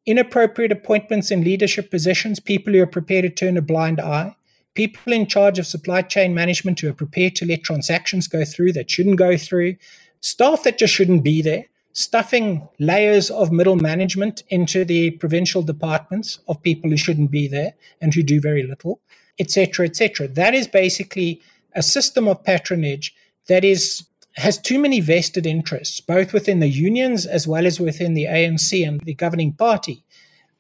Inappropriate 0.06 0.72
appointments 0.72 1.30
in 1.32 1.44
leadership 1.44 1.92
positions, 1.92 2.40
people 2.40 2.74
who 2.74 2.82
are 2.82 2.88
prepared 2.88 3.24
to 3.24 3.30
turn 3.30 3.58
a 3.58 3.62
blind 3.62 4.00
eye, 4.00 4.36
people 4.74 5.14
in 5.14 5.28
charge 5.28 5.60
of 5.60 5.68
supply 5.68 6.02
chain 6.02 6.34
management 6.34 6.80
who 6.80 6.90
are 6.90 6.94
prepared 6.94 7.36
to 7.36 7.46
let 7.46 7.64
transactions 7.64 8.28
go 8.28 8.44
through 8.44 8.74
that 8.74 8.90
shouldn't 8.90 9.18
go 9.18 9.38
through, 9.38 9.76
staff 10.22 10.64
that 10.64 10.78
just 10.78 10.94
shouldn't 10.94 11.24
be 11.24 11.42
there, 11.42 11.66
stuffing 11.94 12.68
layers 12.80 13.30
of 13.30 13.52
middle 13.52 13.76
management 13.76 14.44
into 14.50 14.86
the 14.86 15.12
provincial 15.12 15.62
departments 15.62 16.40
of 16.48 16.62
people 16.64 16.90
who 16.90 16.98
shouldn't 16.98 17.32
be 17.32 17.48
there 17.48 17.74
and 18.02 18.14
who 18.14 18.24
do 18.24 18.40
very 18.40 18.64
little, 18.64 19.02
etc., 19.40 19.86
etc. 19.86 20.28
That 20.28 20.56
is 20.56 20.68
basically 20.68 21.42
a 21.76 21.84
system 21.84 22.28
of 22.28 22.44
patronage 22.44 23.14
that 23.48 23.64
is 23.64 24.06
has 24.36 24.58
too 24.58 24.80
many 24.80 25.00
vested 25.00 25.46
interests, 25.46 26.00
both 26.00 26.34
within 26.34 26.60
the 26.60 26.70
unions 26.70 27.26
as 27.26 27.48
well 27.48 27.66
as 27.66 27.80
within 27.80 28.14
the 28.14 28.26
ANC 28.26 28.88
and 28.88 29.02
the 29.02 29.14
governing 29.14 29.54
party, 29.54 30.04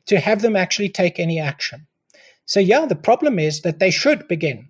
to 0.06 0.20
have 0.20 0.42
them 0.42 0.56
actually 0.56 0.90
take 0.90 1.20
any 1.20 1.40
action. 1.40 1.88
So, 2.46 2.60
yeah, 2.60 2.86
the 2.86 2.96
problem 2.96 3.40
is 3.40 3.62
that 3.62 3.80
they 3.80 3.92
should 3.92 4.28
begin 4.28 4.70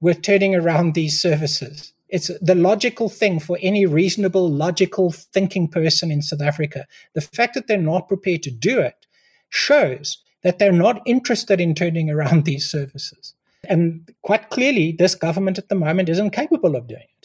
with 0.00 0.22
turning 0.22 0.54
around 0.54 0.94
these 0.94 1.20
services 1.20 1.92
it's 2.10 2.30
the 2.40 2.54
logical 2.54 3.08
thing 3.08 3.38
for 3.38 3.58
any 3.62 3.86
reasonable, 3.86 4.50
logical 4.50 5.12
thinking 5.12 5.68
person 5.68 6.10
in 6.10 6.22
South 6.22 6.42
Africa. 6.42 6.86
The 7.14 7.20
fact 7.20 7.54
that 7.54 7.66
they're 7.66 7.78
not 7.78 8.08
prepared 8.08 8.42
to 8.44 8.50
do 8.50 8.80
it 8.80 9.06
shows 9.48 10.18
that 10.42 10.58
they're 10.58 10.72
not 10.72 11.02
interested 11.06 11.60
in 11.60 11.74
turning 11.74 12.10
around 12.10 12.44
these 12.44 12.68
services. 12.68 13.34
And 13.68 14.10
quite 14.22 14.50
clearly, 14.50 14.92
this 14.92 15.14
government 15.14 15.58
at 15.58 15.68
the 15.68 15.74
moment 15.74 16.08
isn't 16.08 16.30
capable 16.30 16.76
of 16.76 16.88
doing 16.88 17.02
it. 17.02 17.19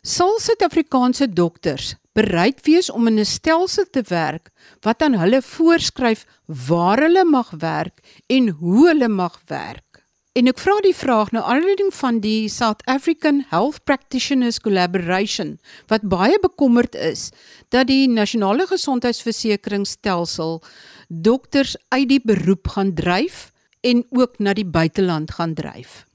Sal 0.00 0.38
Suid-Afrikaanse 0.40 1.26
dokters 1.28 1.90
bereid 2.16 2.62
wees 2.64 2.88
om 2.90 3.06
in 3.06 3.18
'n 3.20 3.24
stelsel 3.24 3.84
te 3.84 4.02
werk 4.08 4.48
wat 4.80 5.02
aan 5.02 5.12
hulle 5.20 5.42
voorskryf 5.42 6.24
waar 6.46 6.98
hulle 6.98 7.24
mag 7.24 7.50
werk 7.50 8.00
en 8.26 8.48
hoe 8.48 8.88
hulle 8.88 9.08
mag 9.08 9.42
werk? 9.46 10.08
En 10.32 10.46
ek 10.46 10.58
vra 10.58 10.80
die 10.80 10.96
vraag 10.96 11.32
nou 11.32 11.44
aanleiding 11.44 11.92
van 11.92 12.20
die 12.20 12.48
South 12.48 12.80
African 12.86 13.44
Health 13.50 13.84
Practitioners 13.84 14.60
Collaboration 14.60 15.58
wat 15.86 16.08
baie 16.08 16.38
bekommerd 16.40 16.94
is 16.94 17.30
dat 17.68 17.86
die 17.86 18.08
nasionale 18.08 18.66
gesondheidsversekeringsstelsel 18.66 20.62
dokters 21.08 21.76
uit 21.88 22.08
die 22.08 22.20
beroep 22.24 22.68
gaan 22.68 22.94
dryf 22.94 23.52
en 23.80 24.06
ook 24.10 24.38
na 24.38 24.52
die 24.52 24.64
buiteland 24.64 25.30
gaan 25.30 25.54
dryf. 25.54 26.09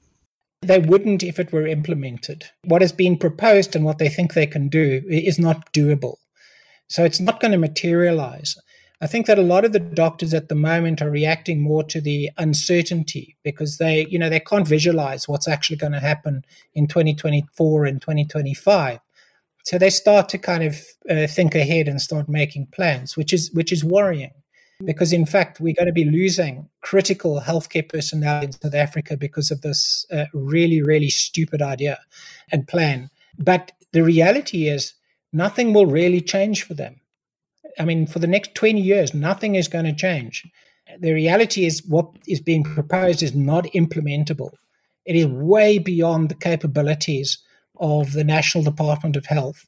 They 0.62 0.78
wouldn't 0.78 1.22
if 1.22 1.38
it 1.38 1.52
were 1.52 1.66
implemented. 1.66 2.44
What 2.64 2.82
has 2.82 2.92
been 2.92 3.18
proposed 3.18 3.76
and 3.76 3.84
what 3.84 3.98
they 3.98 4.08
think 4.08 4.32
they 4.32 4.46
can 4.46 4.68
do 4.68 5.02
is 5.08 5.38
not 5.38 5.72
doable. 5.72 6.16
So 6.88 7.04
it's 7.04 7.20
not 7.20 7.40
going 7.40 7.52
to 7.52 7.58
materialize. 7.58 8.56
I 9.00 9.06
think 9.06 9.26
that 9.26 9.38
a 9.38 9.42
lot 9.42 9.64
of 9.66 9.72
the 9.72 9.80
doctors 9.80 10.32
at 10.32 10.48
the 10.48 10.54
moment 10.54 11.02
are 11.02 11.10
reacting 11.10 11.60
more 11.60 11.84
to 11.84 12.00
the 12.00 12.30
uncertainty 12.38 13.36
because 13.42 13.76
they, 13.76 14.06
you 14.08 14.18
know, 14.18 14.30
they 14.30 14.40
can't 14.40 14.66
visualize 14.66 15.28
what's 15.28 15.48
actually 15.48 15.76
going 15.76 15.92
to 15.92 16.00
happen 16.00 16.44
in 16.74 16.86
2024 16.86 17.84
and 17.84 18.00
2025. 18.00 18.98
So 19.64 19.78
they 19.78 19.90
start 19.90 20.28
to 20.30 20.38
kind 20.38 20.62
of 20.62 20.80
uh, 21.10 21.26
think 21.26 21.54
ahead 21.54 21.88
and 21.88 22.00
start 22.00 22.28
making 22.28 22.68
plans, 22.72 23.16
which 23.16 23.32
is 23.32 23.50
which 23.52 23.72
is 23.72 23.84
worrying, 23.84 24.32
because 24.84 25.12
in 25.12 25.26
fact 25.26 25.60
we're 25.60 25.74
going 25.74 25.86
to 25.86 25.92
be 25.92 26.04
losing 26.04 26.68
critical 26.82 27.40
healthcare 27.40 27.88
personnel 27.88 28.42
in 28.42 28.52
South 28.52 28.74
Africa 28.74 29.16
because 29.16 29.50
of 29.50 29.62
this 29.62 30.04
uh, 30.12 30.24
really 30.32 30.82
really 30.82 31.10
stupid 31.10 31.62
idea 31.62 31.98
and 32.52 32.68
plan. 32.68 33.10
But 33.38 33.72
the 33.92 34.02
reality 34.02 34.68
is 34.68 34.94
nothing 35.32 35.72
will 35.72 35.86
really 35.86 36.20
change 36.20 36.62
for 36.62 36.74
them 36.74 37.00
I 37.78 37.84
mean, 37.84 38.06
for 38.06 38.18
the 38.18 38.26
next 38.26 38.54
20 38.54 38.80
years, 38.80 39.14
nothing 39.14 39.54
is 39.54 39.68
going 39.68 39.84
to 39.84 39.94
change. 39.94 40.46
The 40.98 41.12
reality 41.12 41.66
is, 41.66 41.84
what 41.86 42.08
is 42.26 42.40
being 42.40 42.64
proposed 42.64 43.22
is 43.22 43.34
not 43.34 43.64
implementable. 43.74 44.52
It 45.04 45.16
is 45.16 45.26
way 45.26 45.78
beyond 45.78 46.28
the 46.28 46.34
capabilities 46.34 47.38
of 47.78 48.12
the 48.12 48.24
National 48.24 48.64
Department 48.64 49.16
of 49.16 49.26
Health 49.26 49.66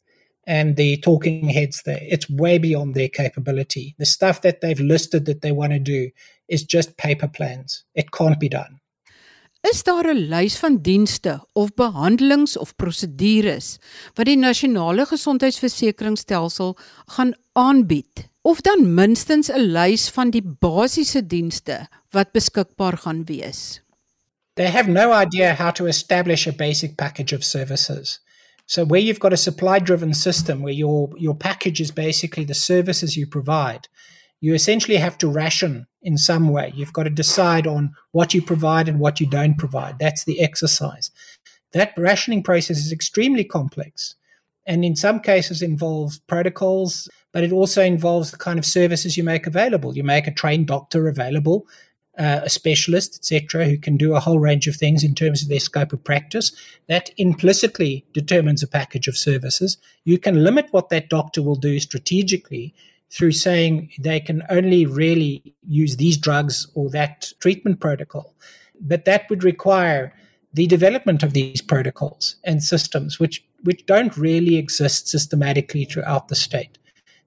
and 0.49 0.77
the 0.77 0.97
talking 0.97 1.51
heads 1.51 1.83
there. 1.83 2.01
It's 2.01 2.29
way 2.31 2.57
beyond 2.57 2.95
their 2.95 3.11
capability. 3.11 3.95
The 3.99 4.07
stuff 4.07 4.41
that 4.41 4.63
they've 4.63 4.81
listed 4.81 5.27
that 5.27 5.43
they 5.43 5.53
want 5.53 5.73
to 5.73 5.79
do 5.79 6.11
is 6.49 6.65
just 6.65 6.97
paper 6.97 7.29
plans. 7.29 7.85
It 7.95 8.11
can't 8.11 8.41
be 8.41 8.49
done. 8.49 8.81
Is 9.73 9.83
daar 9.83 10.07
'n 10.07 10.29
lys 10.31 10.57
van 10.57 10.79
dienste 10.83 11.45
of 11.53 11.75
behandelings 11.75 12.57
of 12.57 12.77
prosedures 12.77 13.79
wat 14.15 14.27
die 14.27 14.37
nasionale 14.37 15.05
gesondheidsversekeringsstelsel 15.07 16.79
gaan 17.07 17.35
aanbied 17.53 18.29
of 18.43 18.61
dan 18.61 18.95
minstens 18.95 19.51
'n 19.51 19.61
lys 19.77 20.09
van 20.09 20.31
die 20.31 20.43
basiese 20.43 21.27
dienste 21.27 21.89
wat 22.11 22.33
beskikbaar 22.33 22.97
gaan 22.97 23.25
wees? 23.25 23.83
They 24.55 24.71
have 24.71 24.91
no 24.91 25.13
idea 25.23 25.55
how 25.55 25.71
to 25.73 25.87
establish 25.87 26.47
a 26.47 26.53
basic 26.53 26.97
package 26.97 27.37
of 27.37 27.45
services. 27.45 28.21
So 28.69 28.85
where 28.85 29.01
you've 29.01 29.19
got 29.19 29.33
a 29.33 29.37
supply 29.37 29.81
driven 29.81 30.15
system 30.15 30.63
where 30.63 30.73
your 30.73 31.11
your 31.19 31.35
package 31.35 31.81
is 31.81 31.91
basically 31.91 32.45
the 32.45 32.55
services 32.55 33.17
you 33.17 33.27
provide 33.27 33.89
you 34.41 34.55
essentially 34.55 34.97
have 34.97 35.19
to 35.19 35.29
ration 35.29 35.87
in 36.03 36.17
some 36.17 36.49
way. 36.49 36.73
You've 36.75 36.93
got 36.93 37.05
to 37.05 37.11
decide 37.11 37.67
on 37.67 37.93
what 38.13 38.35
you 38.35 38.43
provide 38.43 38.89
and 38.89 39.01
what 39.01 39.21
you 39.21 39.27
don't 39.27 39.59
provide. 39.59 39.99
That's 39.99 40.25
the 40.25 40.41
exercise. 40.41 41.11
That 41.73 41.93
rationing 41.97 42.43
process 42.43 42.79
is 42.79 42.93
extremely 42.93 43.45
complex 43.45 44.15
and 44.67 44.85
in 44.85 44.97
some 44.97 45.21
cases 45.21 45.63
involves 45.63 46.19
protocols, 46.21 47.09
but 47.33 47.43
it 47.43 47.53
also 47.53 47.83
involves 47.83 48.31
the 48.31 48.37
kind 48.37 48.59
of 48.59 48.65
services 48.65 49.17
you 49.17 49.25
make 49.25 49.47
available. 49.47 49.97
You 49.97 50.05
make 50.05 50.27
a 50.27 50.35
trained 50.35 50.67
doctor 50.67 51.09
available, 51.09 51.67
uh, 52.19 52.41
a 52.43 52.51
specialist, 52.51 53.17
etc., 53.17 53.65
who 53.65 53.79
can 53.79 53.97
do 53.97 54.15
a 54.15 54.21
whole 54.21 54.39
range 54.39 54.67
of 54.67 54.77
things 54.77 55.05
in 55.05 55.15
terms 55.15 55.43
of 55.43 55.49
their 55.49 55.61
scope 55.61 55.93
of 55.93 56.03
practice. 56.03 56.53
That 56.89 57.11
implicitly 57.17 58.05
determines 58.13 58.63
a 58.63 58.69
package 58.69 59.09
of 59.09 59.17
services. 59.17 59.77
You 60.05 60.19
can 60.19 60.43
limit 60.43 60.69
what 60.73 60.89
that 60.89 61.09
doctor 61.09 61.43
will 61.43 61.57
do 61.57 61.79
strategically 61.79 62.75
through 63.11 63.33
saying 63.33 63.91
they 63.99 64.21
can 64.21 64.43
only 64.51 64.85
really 64.85 65.55
use 65.67 65.97
these 65.97 66.17
drugs 66.17 66.67
or 66.75 66.91
that 66.91 67.33
treatment 67.41 67.81
protocol. 67.81 68.35
But 68.81 69.05
that 69.07 69.29
would 69.31 69.45
require 69.45 70.13
the 70.53 70.67
development 70.67 71.23
of 71.23 71.33
these 71.33 71.63
protocols 71.63 72.37
and 72.45 72.63
systems, 72.63 73.19
which, 73.19 73.45
which 73.63 73.87
don't 73.87 74.17
really 74.17 74.57
exist 74.57 75.09
systematically 75.09 75.85
throughout 75.85 76.29
the 76.29 76.35
state. 76.35 76.79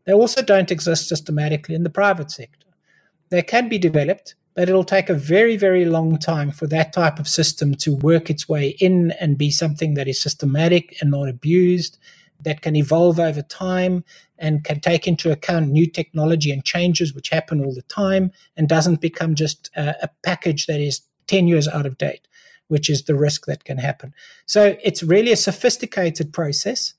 They 0.05 0.13
also 0.13 0.41
don't 0.41 0.71
exist 0.71 1.07
systematically 1.07 1.75
in 1.75 1.83
the 1.83 1.89
private 1.89 2.31
sector. 2.31 2.67
They 3.29 3.41
can 3.41 3.69
be 3.69 3.77
developed, 3.77 4.35
but 4.53 4.67
it'll 4.67 4.83
take 4.83 5.09
a 5.09 5.13
very, 5.13 5.57
very 5.57 5.85
long 5.85 6.17
time 6.17 6.51
for 6.51 6.67
that 6.67 6.93
type 6.93 7.19
of 7.19 7.27
system 7.27 7.73
to 7.75 7.95
work 7.95 8.29
its 8.29 8.49
way 8.49 8.69
in 8.79 9.11
and 9.19 9.37
be 9.37 9.51
something 9.51 9.93
that 9.93 10.07
is 10.07 10.21
systematic 10.21 10.97
and 11.01 11.11
not 11.11 11.29
abused, 11.29 11.97
that 12.43 12.61
can 12.61 12.75
evolve 12.75 13.19
over 13.19 13.41
time 13.43 14.03
and 14.39 14.63
can 14.63 14.79
take 14.79 15.07
into 15.07 15.31
account 15.31 15.69
new 15.69 15.85
technology 15.85 16.51
and 16.51 16.65
changes 16.65 17.13
which 17.13 17.29
happen 17.29 17.63
all 17.63 17.73
the 17.73 17.83
time 17.83 18.31
and 18.57 18.67
doesn't 18.67 18.99
become 18.99 19.35
just 19.35 19.69
a, 19.75 19.95
a 20.03 20.09
package 20.23 20.65
that 20.65 20.79
is 20.79 21.01
10 21.27 21.47
years 21.47 21.67
out 21.67 21.85
of 21.85 21.97
date 21.97 22.27
which 22.71 22.89
is 22.89 23.03
the 23.03 23.15
risk 23.15 23.47
that 23.47 23.65
can 23.65 23.77
happen. 23.77 24.13
So 24.45 24.77
it's 24.81 25.03
really 25.03 25.33
a 25.33 25.35
sophisticated 25.35 26.31
process, 26.31 26.93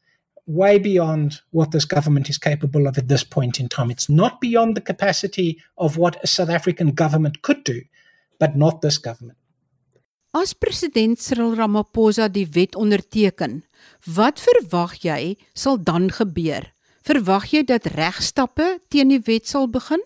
way 0.46 0.78
beyond 0.78 1.40
what 1.50 1.70
this 1.70 1.84
government 1.84 2.28
is 2.28 2.38
capable 2.38 2.86
of 2.86 2.98
at 2.98 3.08
this 3.08 3.24
point 3.24 3.60
in 3.60 3.68
time. 3.68 3.90
It's 3.90 4.08
not 4.08 4.40
beyond 4.40 4.76
the 4.76 4.80
capacity 4.80 5.62
of 5.78 5.96
what 5.96 6.22
a 6.22 6.26
South 6.26 6.50
African 6.50 6.92
government 6.92 7.42
could 7.42 7.64
do, 7.64 7.82
but 8.38 8.56
not 8.56 8.80
this 8.80 8.98
government. 8.98 9.38
As 10.34 10.54
president 10.54 11.20
Cyril 11.20 11.54
Ramaphosa 11.54 12.30
die 12.32 12.46
wet 12.54 12.72
onderteken, 12.74 13.62
wat 14.08 14.40
verwag 14.40 14.96
jy 15.04 15.36
sal 15.52 15.76
dan 15.76 16.08
gebeur? 16.08 16.72
Verwag 17.04 17.50
jy 17.52 17.60
dat 17.68 17.90
regstappe 17.92 18.78
teen 18.88 19.12
die 19.12 19.20
wet 19.26 19.46
sal 19.46 19.68
begin? 19.68 20.00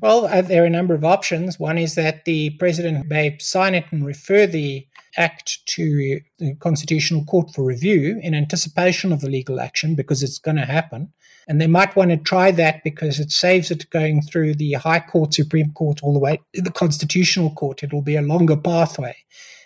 Well, 0.00 0.26
uh, 0.26 0.42
there 0.42 0.62
are 0.62 0.66
a 0.66 0.70
number 0.70 0.94
of 0.94 1.02
options. 1.02 1.58
One 1.58 1.76
is 1.76 1.96
that 1.96 2.24
the 2.24 2.50
president 2.50 3.08
may 3.08 3.36
sign 3.40 3.74
it 3.74 3.86
and 3.90 4.06
refer 4.06 4.46
the 4.46 4.86
act 5.18 5.66
to 5.66 6.20
the 6.38 6.54
Constitutional 6.56 7.24
Court 7.24 7.50
for 7.54 7.64
review 7.64 8.18
in 8.22 8.34
anticipation 8.34 9.12
of 9.12 9.20
the 9.20 9.28
legal 9.28 9.60
action 9.60 9.94
because 9.94 10.22
it's 10.22 10.38
going 10.38 10.56
to 10.56 10.64
happen. 10.64 11.12
And 11.46 11.60
they 11.60 11.66
might 11.66 11.96
want 11.96 12.10
to 12.10 12.16
try 12.16 12.50
that 12.52 12.84
because 12.84 13.18
it 13.18 13.30
saves 13.30 13.70
it 13.70 13.90
going 13.90 14.22
through 14.22 14.54
the 14.54 14.74
High 14.74 15.00
Court, 15.00 15.34
Supreme 15.34 15.72
Court, 15.72 16.00
all 16.02 16.12
the 16.12 16.18
way 16.18 16.40
to 16.54 16.62
the 16.62 16.70
Constitutional 16.70 17.50
Court. 17.50 17.82
It'll 17.82 18.02
be 18.02 18.16
a 18.16 18.22
longer 18.22 18.56
pathway 18.56 19.16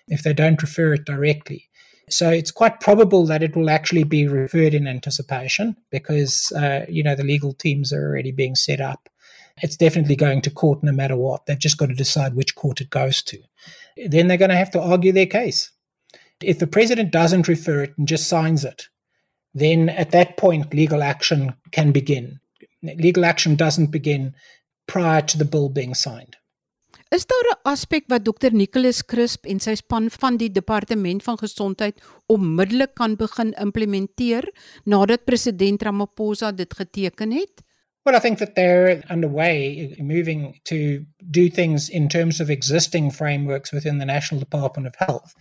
if 0.09 0.23
they 0.23 0.32
don't 0.32 0.62
refer 0.62 0.94
it 0.94 1.04
directly. 1.04 1.68
So 2.09 2.30
it's 2.30 2.50
quite 2.50 2.80
probable 2.80 3.26
that 3.26 3.42
it 3.42 3.56
will 3.56 3.71
actually 3.71 4.04
be 4.04 4.26
referred 4.26 4.75
in 4.75 4.87
anticipation 4.87 5.76
because, 5.90 6.52
uh, 6.56 6.85
you 6.88 7.02
know, 7.02 7.14
the 7.14 7.25
legal 7.25 7.52
teams 7.52 7.92
are 7.92 8.06
already 8.06 8.32
being 8.32 8.54
set 8.54 8.80
up 8.80 9.09
it's 9.61 9.76
definitely 9.76 10.16
going 10.16 10.40
to 10.42 10.50
court 10.50 10.82
no 10.82 10.92
matter 10.92 11.16
what. 11.16 11.47
They've 11.47 11.59
just 11.59 11.78
got 11.78 11.87
to 11.87 11.94
decide 11.94 12.35
which 12.35 12.54
court 12.54 12.80
it 12.80 12.90
goes 12.90 13.23
to. 13.25 13.38
Then 13.96 14.28
they're 14.28 14.37
going 14.37 14.50
to 14.50 14.56
have 14.56 14.70
to 14.72 14.80
argue 14.80 15.12
their 15.12 15.26
case. 15.26 15.70
If 16.42 16.58
the 16.58 16.66
president 16.66 17.12
doesn't 17.12 17.49
refer 17.49 17.82
it 17.82 17.94
and 17.96 18.08
just 18.08 18.28
signs 18.28 18.64
it, 18.64 18.88
then 19.54 19.88
at 19.88 20.11
that 20.11 20.37
point, 20.37 20.75
legal 20.75 21.02
action 21.02 21.54
can 21.70 21.92
begin. 21.92 22.40
Legal 22.82 23.25
action 23.25 23.54
doesn't 23.54 23.92
begin 23.92 24.34
prior 24.87 25.22
to 25.22 25.38
the 25.38 25.44
bill 25.44 25.68
being 25.68 25.94
signed. 25.94 26.37
Is 27.12 27.26
daar 27.26 27.46
'n 27.49 27.61
aspek 27.68 28.05
wat 28.09 28.24
Dr 28.24 28.52
Nicholas 28.52 29.05
Crisp 29.05 29.44
en 29.46 29.61
sy 29.61 29.74
span 29.74 30.09
van 30.11 30.37
die 30.37 30.48
departement 30.48 31.22
van 31.22 31.37
gesondheid 31.38 32.00
onmiddellik 32.26 32.94
kan 32.94 33.16
begin 33.16 33.52
implementeer 33.52 34.48
nadat 34.85 35.24
president 35.24 35.83
Ramaphosa 35.83 36.52
dit 36.52 36.74
geteken 36.74 37.33
het? 37.33 37.61
Well, 38.04 38.16
I 38.16 38.18
think 38.18 38.38
that 38.40 38.56
they're 38.56 39.02
underway, 39.08 39.94
moving 40.00 40.60
to 40.64 41.06
do 41.30 41.48
things 41.48 41.88
in 41.88 42.08
terms 42.08 42.40
of 42.40 42.50
existing 42.50 43.12
frameworks 43.12 43.72
within 43.72 43.98
the 43.98 44.04
National 44.04 44.40
Department 44.40 44.88
of 44.88 44.96
Health. 44.96 45.34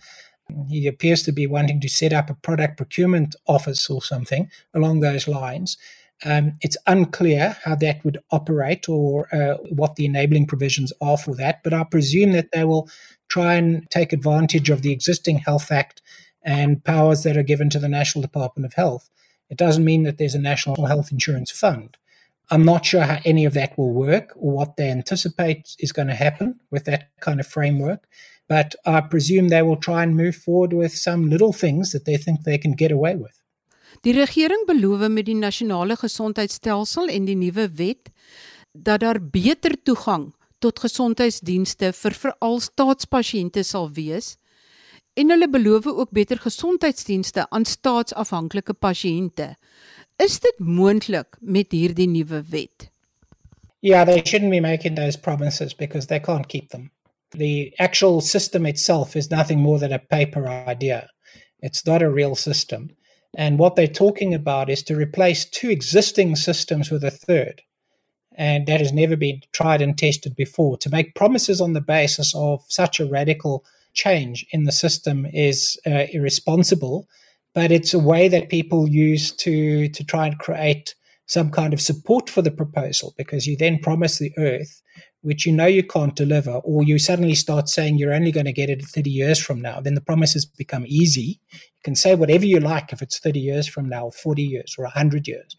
He 0.68 0.86
appears 0.86 1.24
to 1.24 1.32
be 1.32 1.46
wanting 1.46 1.80
to 1.80 1.88
set 1.88 2.12
up 2.12 2.30
a 2.30 2.34
product 2.34 2.76
procurement 2.76 3.34
office 3.48 3.90
or 3.90 4.00
something 4.00 4.48
along 4.74 5.00
those 5.00 5.26
lines. 5.26 5.76
Um, 6.24 6.52
it's 6.60 6.76
unclear 6.86 7.56
how 7.64 7.74
that 7.76 8.04
would 8.04 8.18
operate 8.30 8.88
or 8.88 9.26
uh, 9.34 9.56
what 9.70 9.96
the 9.96 10.06
enabling 10.06 10.46
provisions 10.46 10.92
are 11.00 11.18
for 11.18 11.34
that, 11.36 11.64
but 11.64 11.74
I 11.74 11.82
presume 11.82 12.30
that 12.32 12.52
they 12.52 12.64
will 12.64 12.88
try 13.28 13.54
and 13.54 13.90
take 13.90 14.12
advantage 14.12 14.70
of 14.70 14.82
the 14.82 14.92
existing 14.92 15.38
Health 15.38 15.72
Act 15.72 16.00
and 16.44 16.84
powers 16.84 17.24
that 17.24 17.36
are 17.36 17.42
given 17.42 17.70
to 17.70 17.80
the 17.80 17.88
National 17.88 18.22
Department 18.22 18.66
of 18.66 18.74
Health. 18.74 19.10
It 19.50 19.58
doesn't 19.58 19.84
mean 19.84 20.04
that 20.04 20.18
there's 20.18 20.36
a 20.36 20.40
National 20.40 20.86
Health 20.86 21.10
Insurance 21.10 21.50
Fund. 21.50 21.96
I'm 22.52 22.66
not 22.66 22.84
sure 22.84 23.00
how 23.00 23.18
any 23.24 23.46
of 23.46 23.54
that 23.54 23.78
will 23.78 23.94
work 23.94 24.34
or 24.36 24.52
what 24.52 24.76
they 24.76 24.90
anticipate 24.90 25.74
is 25.78 25.90
going 25.90 26.08
to 26.08 26.14
happen 26.14 26.60
with 26.70 26.84
that 26.84 27.02
kind 27.20 27.40
of 27.40 27.46
framework. 27.46 28.00
But 28.46 28.74
I 28.84 29.00
presume 29.00 29.48
they 29.48 29.62
will 29.62 29.80
try 29.80 30.02
and 30.02 30.14
move 30.14 30.36
forward 30.36 30.74
with 30.74 30.92
some 30.94 31.30
little 31.30 31.54
things 31.54 31.92
that 31.92 32.04
they 32.04 32.18
think 32.18 32.44
they 32.44 32.58
can 32.58 32.72
get 32.72 32.92
away 32.92 33.16
with. 33.16 33.32
Die 34.04 34.12
regering 34.12 34.66
beloof 34.66 35.08
met 35.08 35.26
die 35.30 35.38
nasionale 35.38 35.96
gesondheidstelsel 35.96 37.08
en 37.08 37.24
die 37.24 37.38
nuwe 37.38 37.70
wet 37.78 38.12
dat 38.72 39.00
daar 39.00 39.20
beter 39.20 39.72
toegang 39.82 40.34
tot 40.58 40.80
gesondheidsdienste 40.84 41.92
vir 41.96 42.16
veral 42.24 42.60
staatspasiënte 42.60 43.64
sal 43.64 43.88
wees 43.96 44.34
en 45.14 45.32
hulle 45.32 45.48
beloof 45.48 45.86
ook 45.86 46.10
beter 46.10 46.40
gesondheidsdienste 46.40 47.46
aan 47.50 47.64
staatsafhanklike 47.64 48.72
pasiënte. 48.72 49.54
Is 50.22 50.38
dit 50.38 50.58
moontlik 50.58 51.36
met 51.40 51.72
hierdie 51.74 52.06
nuwe 52.06 52.44
wet? 52.50 52.90
Yeah, 53.80 54.04
they 54.04 54.22
shouldn't 54.24 54.52
be 54.52 54.60
making 54.60 54.94
those 54.94 55.16
promises 55.16 55.74
because 55.74 56.06
they 56.06 56.20
can't 56.20 56.48
keep 56.48 56.70
them. 56.70 56.90
The 57.30 57.74
actual 57.78 58.20
system 58.20 58.66
itself 58.66 59.16
is 59.16 59.30
nothing 59.30 59.58
more 59.58 59.80
than 59.80 59.92
a 59.92 59.98
paper 59.98 60.46
idea. 60.46 61.08
It's 61.60 61.84
not 61.86 62.02
a 62.02 62.10
real 62.10 62.36
system. 62.36 62.90
And 63.36 63.58
what 63.58 63.74
they're 63.74 63.88
talking 63.88 64.32
about 64.34 64.70
is 64.70 64.82
to 64.84 64.94
replace 64.94 65.44
two 65.44 65.70
existing 65.70 66.36
systems 66.36 66.90
with 66.90 67.02
a 67.02 67.10
third. 67.10 67.62
And 68.36 68.66
that 68.66 68.80
has 68.80 68.92
never 68.92 69.16
been 69.16 69.40
tried 69.52 69.82
and 69.82 69.98
tested 69.98 70.36
before. 70.36 70.76
To 70.78 70.90
make 70.90 71.16
promises 71.16 71.60
on 71.60 71.72
the 71.72 71.80
basis 71.80 72.32
of 72.36 72.62
such 72.68 73.00
a 73.00 73.06
radical 73.06 73.64
change 73.92 74.46
in 74.52 74.64
the 74.64 74.72
system 74.72 75.26
is 75.32 75.76
uh, 75.84 76.06
irresponsible 76.12 77.08
but 77.54 77.70
it's 77.70 77.94
a 77.94 77.98
way 77.98 78.28
that 78.28 78.48
people 78.48 78.88
use 78.88 79.30
to 79.32 79.88
to 79.88 80.04
try 80.04 80.26
and 80.26 80.38
create 80.38 80.94
some 81.26 81.50
kind 81.50 81.72
of 81.72 81.80
support 81.80 82.28
for 82.28 82.42
the 82.42 82.50
proposal 82.50 83.14
because 83.16 83.46
you 83.46 83.56
then 83.56 83.78
promise 83.78 84.18
the 84.18 84.32
earth 84.38 84.82
which 85.22 85.46
you 85.46 85.52
know 85.52 85.66
you 85.66 85.84
can't 85.84 86.16
deliver 86.16 86.50
or 86.64 86.82
you 86.82 86.98
suddenly 86.98 87.34
start 87.34 87.68
saying 87.68 87.96
you're 87.96 88.12
only 88.12 88.32
going 88.32 88.46
to 88.46 88.52
get 88.52 88.68
it 88.68 88.84
30 88.84 89.08
years 89.08 89.38
from 89.38 89.60
now 89.60 89.80
then 89.80 89.94
the 89.94 90.00
promises 90.00 90.44
become 90.44 90.84
easy. 90.86 91.40
You 91.52 91.82
can 91.84 91.94
say 91.94 92.14
whatever 92.14 92.44
you 92.44 92.60
like 92.60 92.92
if 92.92 93.02
it's 93.02 93.18
30 93.18 93.40
years 93.40 93.66
from 93.66 93.88
now 93.88 94.06
or 94.06 94.12
40 94.12 94.42
years 94.42 94.74
or 94.78 94.84
100 94.84 95.26
years. 95.26 95.56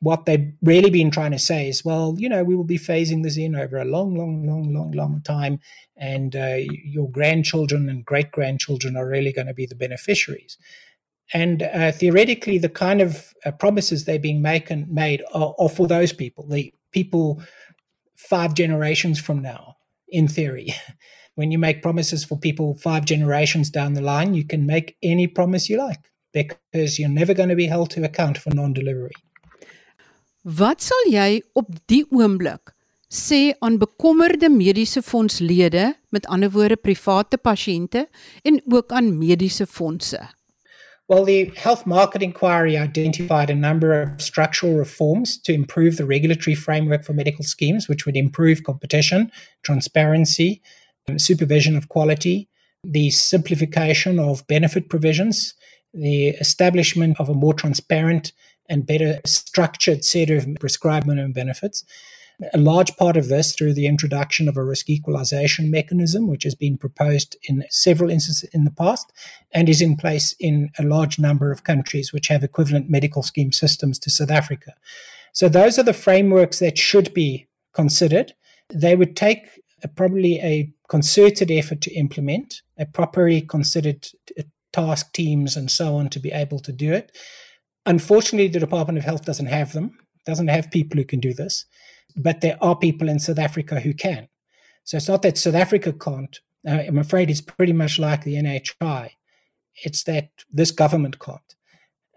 What 0.00 0.26
they've 0.26 0.52
really 0.60 0.90
been 0.90 1.10
trying 1.10 1.30
to 1.30 1.38
say 1.38 1.68
is 1.68 1.84
well 1.84 2.16
you 2.18 2.28
know 2.28 2.44
we 2.44 2.56
will 2.56 2.64
be 2.64 2.78
phasing 2.78 3.22
this 3.22 3.38
in 3.38 3.54
over 3.54 3.78
a 3.78 3.84
long 3.84 4.14
long 4.14 4.46
long 4.46 4.74
long 4.74 4.90
long 4.90 5.22
time 5.24 5.60
and 5.96 6.36
uh, 6.36 6.56
your 6.84 7.08
grandchildren 7.10 7.88
and 7.88 8.04
great 8.04 8.30
grandchildren 8.32 8.96
are 8.96 9.08
really 9.08 9.32
going 9.32 9.46
to 9.46 9.54
be 9.54 9.66
the 9.66 9.74
beneficiaries 9.74 10.58
and 11.32 11.62
uh, 11.62 11.92
theoretically, 11.92 12.58
the 12.58 12.68
kind 12.68 13.00
of 13.00 13.34
uh, 13.44 13.50
promises 13.52 14.04
they're 14.04 14.18
being 14.18 14.42
make 14.42 14.70
and 14.70 14.88
made 14.88 15.22
are, 15.34 15.54
are, 15.58 15.68
for 15.68 15.86
those 15.86 16.12
people, 16.12 16.46
the 16.46 16.72
people 16.92 17.42
five 18.16 18.54
generations 18.54 19.18
from 19.20 19.42
now, 19.42 19.76
in 20.08 20.28
theory. 20.28 20.74
when 21.34 21.50
you 21.50 21.58
make 21.58 21.82
promises 21.82 22.24
for 22.24 22.38
people 22.38 22.74
five 22.76 23.04
generations 23.04 23.70
down 23.70 23.94
the 23.94 24.00
line, 24.00 24.34
you 24.34 24.44
can 24.44 24.66
make 24.66 24.96
any 25.02 25.26
promise 25.26 25.68
you 25.68 25.78
like 25.78 26.10
because 26.32 26.98
you're 26.98 27.08
never 27.08 27.34
going 27.34 27.48
to 27.48 27.56
be 27.56 27.66
held 27.66 27.90
to 27.90 28.04
account 28.04 28.38
for 28.38 28.54
non-delivery. 28.54 29.14
Wat 30.46 30.80
sal 30.80 31.08
jy 31.10 31.40
op 31.58 31.72
die 31.90 32.04
oomblik 32.14 32.70
sê 33.10 33.56
aan 33.64 33.80
bekommerde 33.82 34.48
mediese 34.50 35.02
fondslede, 35.02 35.92
met 36.14 36.26
ander 36.30 36.52
woorde 36.54 36.78
private 36.78 37.38
pasiënte 37.38 38.06
en 38.46 38.60
ook 38.70 38.94
aan 38.94 39.16
mediese 39.18 39.66
fondse? 39.66 40.22
Well, 41.08 41.24
the 41.24 41.52
Health 41.56 41.86
Market 41.86 42.20
Inquiry 42.20 42.76
identified 42.76 43.48
a 43.48 43.54
number 43.54 44.00
of 44.00 44.20
structural 44.20 44.74
reforms 44.74 45.38
to 45.42 45.52
improve 45.52 45.96
the 45.96 46.06
regulatory 46.06 46.56
framework 46.56 47.04
for 47.04 47.12
medical 47.12 47.44
schemes, 47.44 47.88
which 47.88 48.06
would 48.06 48.16
improve 48.16 48.64
competition, 48.64 49.30
transparency, 49.62 50.62
um, 51.08 51.20
supervision 51.20 51.76
of 51.76 51.88
quality, 51.88 52.48
the 52.82 53.10
simplification 53.10 54.18
of 54.18 54.44
benefit 54.48 54.88
provisions, 54.88 55.54
the 55.94 56.28
establishment 56.28 57.20
of 57.20 57.28
a 57.28 57.34
more 57.34 57.54
transparent 57.54 58.32
and 58.68 58.84
better 58.84 59.20
structured 59.24 60.04
set 60.04 60.30
of 60.30 60.48
prescribed 60.58 61.06
and 61.06 61.32
benefits, 61.32 61.84
a 62.52 62.58
large 62.58 62.96
part 62.96 63.16
of 63.16 63.28
this 63.28 63.54
through 63.54 63.72
the 63.72 63.86
introduction 63.86 64.48
of 64.48 64.56
a 64.56 64.64
risk 64.64 64.90
equalization 64.90 65.70
mechanism, 65.70 66.26
which 66.26 66.44
has 66.44 66.54
been 66.54 66.76
proposed 66.76 67.36
in 67.44 67.64
several 67.70 68.10
instances 68.10 68.48
in 68.52 68.64
the 68.64 68.70
past 68.70 69.12
and 69.52 69.68
is 69.68 69.80
in 69.80 69.96
place 69.96 70.34
in 70.38 70.70
a 70.78 70.82
large 70.82 71.18
number 71.18 71.50
of 71.50 71.64
countries 71.64 72.12
which 72.12 72.28
have 72.28 72.44
equivalent 72.44 72.90
medical 72.90 73.22
scheme 73.22 73.52
systems 73.52 73.98
to 73.98 74.10
South 74.10 74.30
Africa. 74.30 74.74
So, 75.32 75.48
those 75.48 75.78
are 75.78 75.82
the 75.82 75.92
frameworks 75.92 76.58
that 76.58 76.78
should 76.78 77.12
be 77.14 77.46
considered. 77.72 78.34
They 78.72 78.96
would 78.96 79.16
take 79.16 79.62
a, 79.82 79.88
probably 79.88 80.38
a 80.40 80.70
concerted 80.88 81.50
effort 81.50 81.80
to 81.82 81.94
implement, 81.94 82.62
a 82.78 82.86
properly 82.86 83.40
considered 83.40 84.08
uh, 84.38 84.42
task 84.72 85.12
teams 85.14 85.56
and 85.56 85.70
so 85.70 85.96
on 85.96 86.10
to 86.10 86.18
be 86.18 86.32
able 86.32 86.58
to 86.60 86.72
do 86.72 86.92
it. 86.92 87.16
Unfortunately, 87.86 88.48
the 88.48 88.60
Department 88.60 88.98
of 88.98 89.04
Health 89.04 89.24
doesn't 89.24 89.46
have 89.46 89.72
them, 89.72 89.98
doesn't 90.26 90.48
have 90.48 90.70
people 90.70 90.98
who 90.98 91.04
can 91.04 91.20
do 91.20 91.32
this 91.32 91.64
but 92.16 92.40
there 92.40 92.58
are 92.60 92.76
people 92.76 93.08
in 93.08 93.18
South 93.18 93.38
Africa 93.38 93.80
who 93.80 93.94
can. 93.94 94.28
So 94.84 94.96
it's 94.96 95.08
not 95.08 95.22
that 95.22 95.38
South 95.38 95.54
Africa 95.54 95.92
can't. 95.92 96.40
Uh, 96.66 96.82
I'm 96.86 96.98
afraid 96.98 97.30
it's 97.30 97.40
pretty 97.40 97.72
much 97.72 97.98
like 97.98 98.24
the 98.24 98.34
NHI. 98.34 99.10
It's 99.84 100.04
that 100.04 100.30
this 100.52 100.70
government 100.70 101.18
can't. 101.18 101.54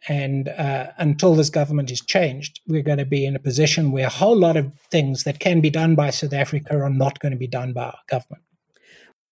And 0.07 0.47
uh, 0.49 0.87
until 0.97 1.35
this 1.35 1.49
government 1.49 1.91
is 1.91 2.01
changed, 2.01 2.61
we're 2.67 2.83
going 2.83 2.99
to 2.99 3.05
be 3.05 3.25
in 3.25 3.35
a 3.35 3.39
position 3.39 3.91
where 3.91 4.07
a 4.07 4.09
whole 4.09 4.37
lot 4.37 4.55
of 4.55 4.71
things 4.89 5.23
that 5.23 5.39
can 5.39 5.59
be 5.59 5.69
done 5.69 5.95
by 5.95 6.09
South 6.09 6.33
Africa 6.33 6.79
are 6.79 6.89
not 6.89 7.19
going 7.19 7.33
to 7.33 7.37
be 7.37 7.47
done 7.47 7.73
by 7.73 7.85
our 7.85 7.99
government. 8.09 8.43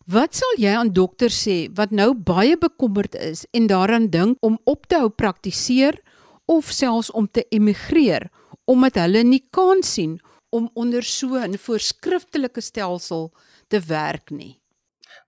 Wat 0.08 0.32
sal 0.32 0.54
jy 0.56 0.72
aan 0.72 0.94
dokters 0.96 1.36
sê 1.36 1.68
wat 1.76 1.92
nou 1.92 2.14
baie 2.16 2.56
bekommerd 2.56 3.18
is 3.20 3.42
en 3.52 3.66
daaraan 3.68 4.06
dink 4.08 4.38
om 4.40 4.56
op 4.64 4.86
te 4.88 5.02
hou 5.02 5.10
praktiseer 5.12 5.98
of 6.48 6.72
selfs 6.72 7.12
om 7.12 7.28
te 7.28 7.44
emigreer 7.52 8.30
omdat 8.72 9.02
hulle 9.02 9.26
nie 9.28 9.42
kan 9.52 9.84
sien 9.84 10.16
om 10.58 10.70
onder 10.74 11.04
so 11.04 11.36
'n 11.36 11.58
voorskriftelike 11.58 12.62
stelsel 12.62 13.34
te 13.68 13.80
werk 13.80 14.30
nie? 14.30 14.60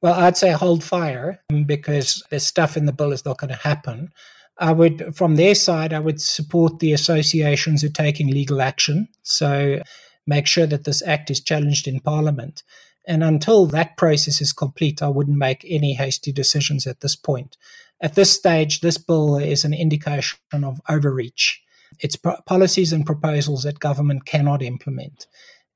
Well, 0.01 0.27
I'd 0.27 0.37
say 0.37 0.51
hold 0.51 0.83
fire 0.83 1.39
because 1.65 2.23
the 2.29 2.39
stuff 2.39 2.77
in 2.77 2.85
the 2.85 2.93
bill 2.93 3.11
is 3.11 3.25
not 3.25 3.37
going 3.37 3.53
to 3.53 3.67
happen. 3.69 4.11
I 4.59 4.71
would, 4.73 5.15
from 5.15 5.35
their 5.35 5.55
side, 5.55 5.93
I 5.93 5.99
would 5.99 6.21
support 6.21 6.79
the 6.79 6.93
associations 6.93 7.81
who 7.81 7.87
are 7.87 8.03
taking 8.05 8.27
legal 8.31 8.61
action. 8.61 9.07
So 9.21 9.81
make 10.25 10.47
sure 10.47 10.67
that 10.67 10.83
this 10.83 11.01
act 11.05 11.29
is 11.29 11.43
challenged 11.43 11.87
in 11.87 11.99
Parliament. 11.99 12.63
And 13.07 13.23
until 13.23 13.65
that 13.67 13.97
process 13.97 14.41
is 14.41 14.53
complete, 14.53 15.01
I 15.01 15.07
wouldn't 15.07 15.37
make 15.37 15.65
any 15.67 15.93
hasty 15.93 16.31
decisions 16.31 16.85
at 16.85 16.99
this 16.99 17.15
point. 17.15 17.57
At 18.01 18.15
this 18.15 18.31
stage, 18.31 18.79
this 18.79 18.97
bill 18.97 19.37
is 19.37 19.65
an 19.65 19.73
indication 19.73 20.37
of 20.63 20.79
overreach. 20.87 21.61
It's 21.99 22.15
pro- 22.15 22.41
policies 22.45 22.93
and 22.93 23.05
proposals 23.05 23.63
that 23.63 23.79
government 23.79 24.25
cannot 24.25 24.61
implement. 24.61 25.27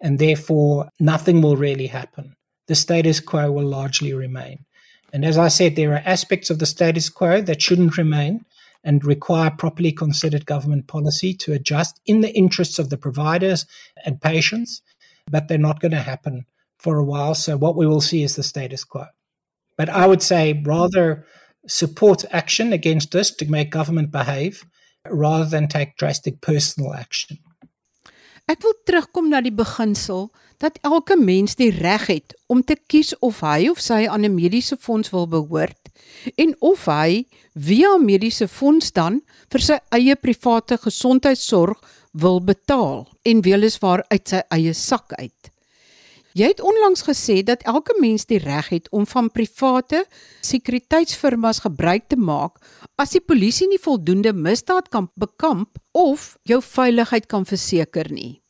And 0.02 0.20
therefore, 0.20 0.90
nothing 1.00 1.42
will 1.42 1.58
really 1.58 1.88
happen. 1.88 2.36
The 2.68 2.76
status 2.76 3.20
quo 3.20 3.52
will 3.52 3.66
largely 3.66 4.14
remain. 4.14 4.66
And 5.12 5.24
as 5.24 5.38
I 5.38 5.48
said, 5.48 5.76
there 5.76 5.94
are 5.94 6.02
aspects 6.06 6.50
of 6.50 6.60
the 6.60 6.66
status 6.66 7.10
quo 7.10 7.42
that 7.42 7.62
shouldn't 7.62 7.98
remain 7.98 8.46
and 8.84 9.06
require 9.06 9.52
properly 9.52 9.92
considered 9.92 10.46
government 10.46 10.88
policy 10.88 11.34
to 11.36 11.54
adjust 11.54 12.00
in 12.06 12.22
the 12.22 12.36
interests 12.36 12.80
of 12.80 12.90
the 12.90 12.98
providers 12.98 13.66
and 14.06 14.22
patients, 14.22 14.82
but 15.30 15.48
they're 15.48 15.58
not 15.58 15.80
going 15.80 15.92
to 15.92 16.00
happen 16.00 16.46
for 16.80 16.98
a 16.98 17.04
while. 17.04 17.36
So, 17.36 17.56
what 17.56 17.78
we 17.78 17.88
will 17.88 18.02
see 18.02 18.24
is 18.24 18.36
the 18.36 18.44
status 18.44 18.84
quo. 18.84 19.06
But 19.78 19.90
I 19.90 20.08
would 20.08 20.22
say 20.22 20.62
rather 20.66 21.26
support 21.68 22.26
action 22.32 22.74
against 22.74 23.12
this 23.12 23.32
to 23.36 23.50
make 23.50 23.70
government 23.70 24.12
behave 24.12 24.66
rather 25.10 25.50
than 25.50 25.68
take 25.68 25.98
drastic 25.98 26.42
personal 26.42 26.94
action. 26.94 27.38
Ek 28.44 28.60
wil 28.60 28.76
terugkom 28.84 29.30
na 29.32 29.40
die 29.40 29.54
beginsel 29.56 30.28
dat 30.60 30.76
elke 30.84 31.16
mens 31.16 31.56
die 31.56 31.72
reg 31.72 32.10
het 32.12 32.36
om 32.52 32.60
te 32.64 32.76
kies 32.92 33.14
of 33.24 33.40
hy 33.44 33.70
of 33.72 33.80
sy 33.80 34.04
aan 34.04 34.26
'n 34.28 34.36
mediese 34.36 34.76
fonds 34.76 35.12
wil 35.16 35.28
behoort 35.28 35.92
en 36.36 36.56
of 36.60 36.86
hy 36.86 37.24
via 37.56 37.98
mediese 37.98 38.48
fonds 38.48 38.92
dan 38.92 39.22
vir 39.52 39.62
sy 39.62 39.78
eie 39.96 40.16
private 40.16 40.78
gesondheidsorg 40.78 41.80
wil 42.12 42.40
betaal 42.44 43.08
en 43.24 43.42
weliswaar 43.42 44.04
uit 44.12 44.28
sy 44.28 44.42
eie 44.52 44.74
sak 44.74 45.14
uit. 45.14 45.53
Jy 46.34 46.48
het 46.50 46.62
onlangs 46.66 47.04
gesê 47.06 47.44
dat 47.46 47.62
elke 47.70 47.94
mens 48.02 48.26
die 48.26 48.40
reg 48.42 48.72
het 48.74 48.88
om 48.90 49.06
van 49.06 49.30
private 49.30 50.00
sekuriteitsfirmas 50.42 51.60
gebruik 51.62 52.08
te 52.10 52.18
maak 52.18 52.58
as 52.98 53.14
die 53.14 53.22
polisie 53.22 53.68
nie 53.70 53.78
voldoende 53.82 54.34
misdaad 54.34 54.90
kan 54.90 55.12
bekamp 55.14 55.78
of 55.92 56.32
jou 56.50 56.58
veiligheid 56.66 57.28
kan 57.30 57.46
verseker 57.46 58.10
nie. 58.10 58.42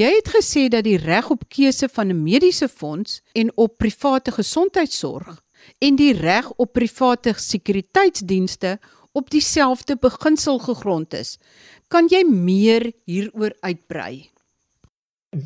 Jy 0.00 0.08
het 0.14 0.30
gesê 0.32 0.66
dat 0.72 0.84
die 0.88 0.96
reg 0.96 1.28
op 1.32 1.44
keuse 1.52 1.88
van 1.92 2.08
'n 2.08 2.22
mediese 2.22 2.68
fonds 2.68 3.20
en 3.32 3.52
op 3.56 3.76
private 3.78 4.32
gesondheidsorg 4.32 5.42
en 5.78 5.96
die 5.96 6.12
reg 6.12 6.50
op 6.56 6.72
private 6.72 7.34
sekuriteitsdienste 7.36 8.78
op 9.12 9.30
dieselfde 9.30 9.96
beginsel 9.96 10.58
gegrond 10.58 11.14
is. 11.14 11.38
Kan 11.88 12.08
jy 12.08 12.24
meer 12.24 12.92
hieroor 13.04 13.56
uitbrei? 13.60 14.35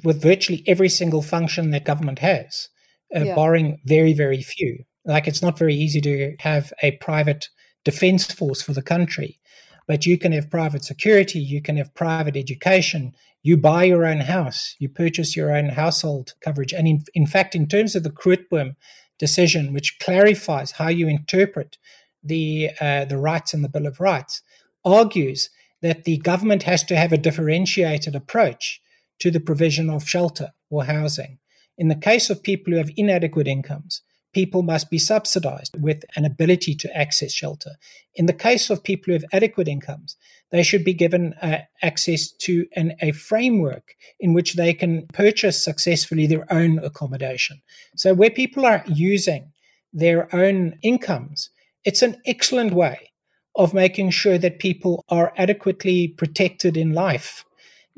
With 0.05 0.22
virtually 0.22 0.62
every 0.66 0.88
single 0.88 1.22
function 1.22 1.70
that 1.70 1.85
government 1.85 2.20
has, 2.20 2.68
uh, 3.14 3.24
yeah. 3.24 3.35
barring 3.35 3.81
very, 3.85 4.12
very 4.12 4.42
few. 4.42 4.85
Like 5.05 5.26
it's 5.26 5.42
not 5.42 5.59
very 5.59 5.74
easy 5.74 6.00
to 6.03 6.37
have 6.40 6.72
a 6.83 6.92
private 6.92 7.48
defense 7.85 8.31
force 8.31 8.62
for 8.62 8.72
the 8.72 8.83
country, 8.83 9.40
but 9.88 10.07
you 10.07 10.18
can 10.18 10.33
have 10.33 10.50
private 10.50 10.85
security, 10.85 11.40
you 11.40 11.62
can 11.62 11.76
have 11.76 11.94
private 11.94 12.37
education, 12.37 13.12
you 13.42 13.57
buy 13.57 13.85
your 13.85 14.05
own 14.05 14.20
house, 14.20 14.76
you 14.79 14.88
purchase 14.88 15.35
your 15.35 15.57
own 15.57 15.70
household 15.70 16.35
coverage. 16.44 16.72
And 16.72 16.87
in, 16.87 17.03
in 17.14 17.26
fact, 17.26 17.55
in 17.55 17.66
terms 17.66 17.96
of 17.96 18.03
the 18.03 18.11
Grootboom 18.11 18.76
decision, 19.18 19.72
which 19.72 19.98
clarifies 19.98 20.72
how 20.72 20.88
you 20.88 21.09
interpret 21.09 21.79
the, 22.22 22.70
uh, 22.81 23.07
the 23.07 23.18
rights 23.18 23.55
in 23.55 23.62
the 23.62 23.68
Bill 23.68 23.87
of 23.87 23.98
Rights, 23.98 24.42
argues 24.85 25.50
that 25.83 26.05
the 26.05 26.18
government 26.18 26.64
has 26.64 26.85
to 26.85 26.96
have 26.96 27.12
a 27.12 27.18
differentiated 27.18 28.14
approach 28.14 28.81
to 29.20 29.30
the 29.30 29.40
provision 29.40 29.88
of 29.88 30.09
shelter 30.09 30.52
or 30.70 30.85
housing. 30.85 31.38
In 31.78 31.88
the 31.88 31.94
case 31.94 32.28
of 32.28 32.42
people 32.42 32.72
who 32.72 32.78
have 32.78 32.90
inadequate 32.96 33.48
incomes, 33.48 34.02
people 34.33 34.62
must 34.62 34.90
be 34.90 34.98
subsidized 34.98 35.74
with 35.78 36.04
an 36.16 36.24
ability 36.24 36.74
to 36.74 36.96
access 36.96 37.33
shelter. 37.33 37.72
In 38.14 38.26
the 38.26 38.33
case 38.33 38.70
of 38.70 38.85
people 38.85 39.06
who 39.06 39.12
have 39.14 39.24
adequate 39.33 39.68
incomes, 39.68 40.16
they 40.50 40.62
should 40.62 40.85
be 40.85 40.94
given 40.94 41.35
uh, 41.42 41.59
access 41.83 42.30
to 42.33 42.66
an, 42.76 42.94
a 43.00 43.12
framework 43.12 43.94
in 44.18 44.33
which 44.33 44.54
they 44.54 44.74
can 44.74 45.06
purchase 45.09 45.62
successfully 45.62 46.26
their 46.26 46.50
own 46.52 46.78
accommodation. 46.80 47.61
So, 47.96 48.14
where 48.14 48.30
people 48.30 48.66
are 48.66 48.85
using 48.87 49.52
their 49.92 50.35
own 50.35 50.78
incomes, 50.83 51.50
it's 51.85 52.02
an 52.02 52.16
excellent 52.26 52.72
way 52.72 53.11
of 53.56 53.74
making 53.74 54.11
sure 54.11 54.38
that 54.38 54.59
people 54.59 55.04
are 55.09 55.33
adequately 55.37 56.09
protected 56.09 56.76
in 56.76 56.92
life 56.92 57.44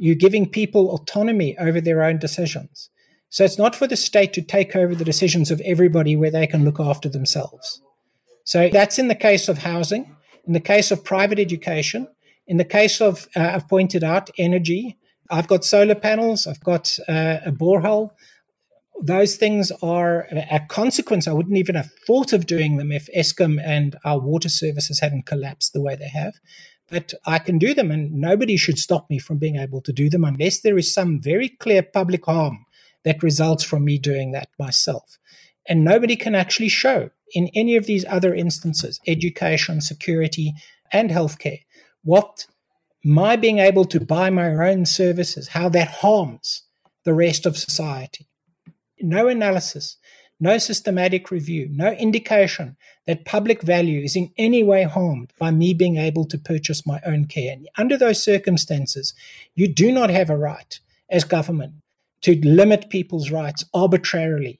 you're 0.02 0.16
giving 0.16 0.48
people 0.48 0.90
autonomy 0.90 1.56
over 1.58 1.80
their 1.80 2.02
own 2.02 2.18
decisions. 2.18 2.90
So 3.28 3.44
it's 3.44 3.56
not 3.56 3.76
for 3.76 3.86
the 3.86 3.96
state 3.96 4.32
to 4.32 4.42
take 4.42 4.74
over 4.74 4.96
the 4.96 5.04
decisions 5.04 5.48
of 5.52 5.60
everybody 5.64 6.16
where 6.16 6.32
they 6.32 6.48
can 6.48 6.64
look 6.64 6.80
after 6.80 7.08
themselves. 7.08 7.80
So 8.42 8.68
that's 8.68 8.98
in 8.98 9.06
the 9.06 9.14
case 9.14 9.48
of 9.48 9.58
housing, 9.58 10.16
in 10.44 10.54
the 10.54 10.60
case 10.60 10.90
of 10.90 11.04
private 11.04 11.38
education, 11.38 12.08
in 12.48 12.56
the 12.56 12.64
case 12.64 13.00
of, 13.00 13.28
uh, 13.36 13.52
I've 13.54 13.68
pointed 13.68 14.02
out, 14.02 14.28
energy. 14.38 14.98
I've 15.30 15.46
got 15.46 15.64
solar 15.64 15.94
panels, 15.94 16.48
I've 16.48 16.64
got 16.64 16.98
uh, 17.08 17.38
a 17.46 17.52
borehole. 17.52 18.10
Those 19.00 19.36
things 19.36 19.70
are 19.82 20.26
a 20.50 20.60
consequence. 20.68 21.28
I 21.28 21.32
wouldn't 21.32 21.56
even 21.56 21.76
have 21.76 21.92
thought 22.08 22.32
of 22.32 22.46
doing 22.46 22.76
them 22.76 22.90
if 22.90 23.08
Eskom 23.16 23.62
and 23.64 23.94
our 24.04 24.18
water 24.18 24.48
services 24.48 24.98
hadn't 24.98 25.26
collapsed 25.26 25.72
the 25.72 25.80
way 25.80 25.94
they 25.94 26.08
have 26.08 26.34
but 26.92 27.14
I 27.24 27.38
can 27.38 27.58
do 27.58 27.72
them, 27.72 27.90
and 27.90 28.12
nobody 28.12 28.58
should 28.58 28.78
stop 28.78 29.08
me 29.08 29.18
from 29.18 29.38
being 29.38 29.56
able 29.56 29.80
to 29.80 29.94
do 29.94 30.10
them 30.10 30.24
unless 30.24 30.60
there 30.60 30.76
is 30.76 30.92
some 30.92 31.22
very 31.22 31.48
clear 31.48 31.82
public 31.82 32.26
harm 32.26 32.66
that 33.04 33.22
results 33.22 33.64
from 33.64 33.86
me 33.86 33.96
doing 33.96 34.32
that 34.32 34.50
myself. 34.58 35.18
And 35.66 35.84
nobody 35.84 36.16
can 36.16 36.34
actually 36.34 36.68
show 36.68 37.08
in 37.32 37.48
any 37.54 37.76
of 37.76 37.86
these 37.86 38.04
other 38.08 38.34
instances 38.34 39.00
education, 39.06 39.80
security, 39.80 40.52
and 40.92 41.08
healthcare 41.08 41.60
what 42.04 42.46
my 43.02 43.36
being 43.36 43.58
able 43.58 43.86
to 43.86 43.98
buy 43.98 44.28
my 44.28 44.48
own 44.48 44.84
services, 44.84 45.48
how 45.48 45.70
that 45.70 45.88
harms 45.88 46.64
the 47.04 47.14
rest 47.14 47.46
of 47.46 47.56
society. 47.56 48.28
No 49.00 49.28
analysis, 49.28 49.96
no 50.42 50.58
systematic 50.58 51.30
review, 51.30 51.68
no 51.70 51.92
indication 51.92 52.76
that 53.06 53.24
public 53.24 53.62
value 53.62 54.02
is 54.02 54.16
in 54.16 54.32
any 54.36 54.64
way 54.64 54.82
harmed 54.82 55.32
by 55.38 55.52
me 55.52 55.72
being 55.72 55.98
able 55.98 56.24
to 56.24 56.36
purchase 56.36 56.84
my 56.84 57.00
own 57.06 57.26
care. 57.26 57.52
And 57.52 57.68
under 57.78 57.96
those 57.96 58.20
circumstances, 58.20 59.14
you 59.54 59.68
do 59.68 59.92
not 59.92 60.10
have 60.10 60.30
a 60.30 60.36
right 60.36 60.80
as 61.08 61.22
government 61.22 61.74
to 62.22 62.44
limit 62.44 62.90
people's 62.90 63.30
rights 63.30 63.64
arbitrarily 63.72 64.58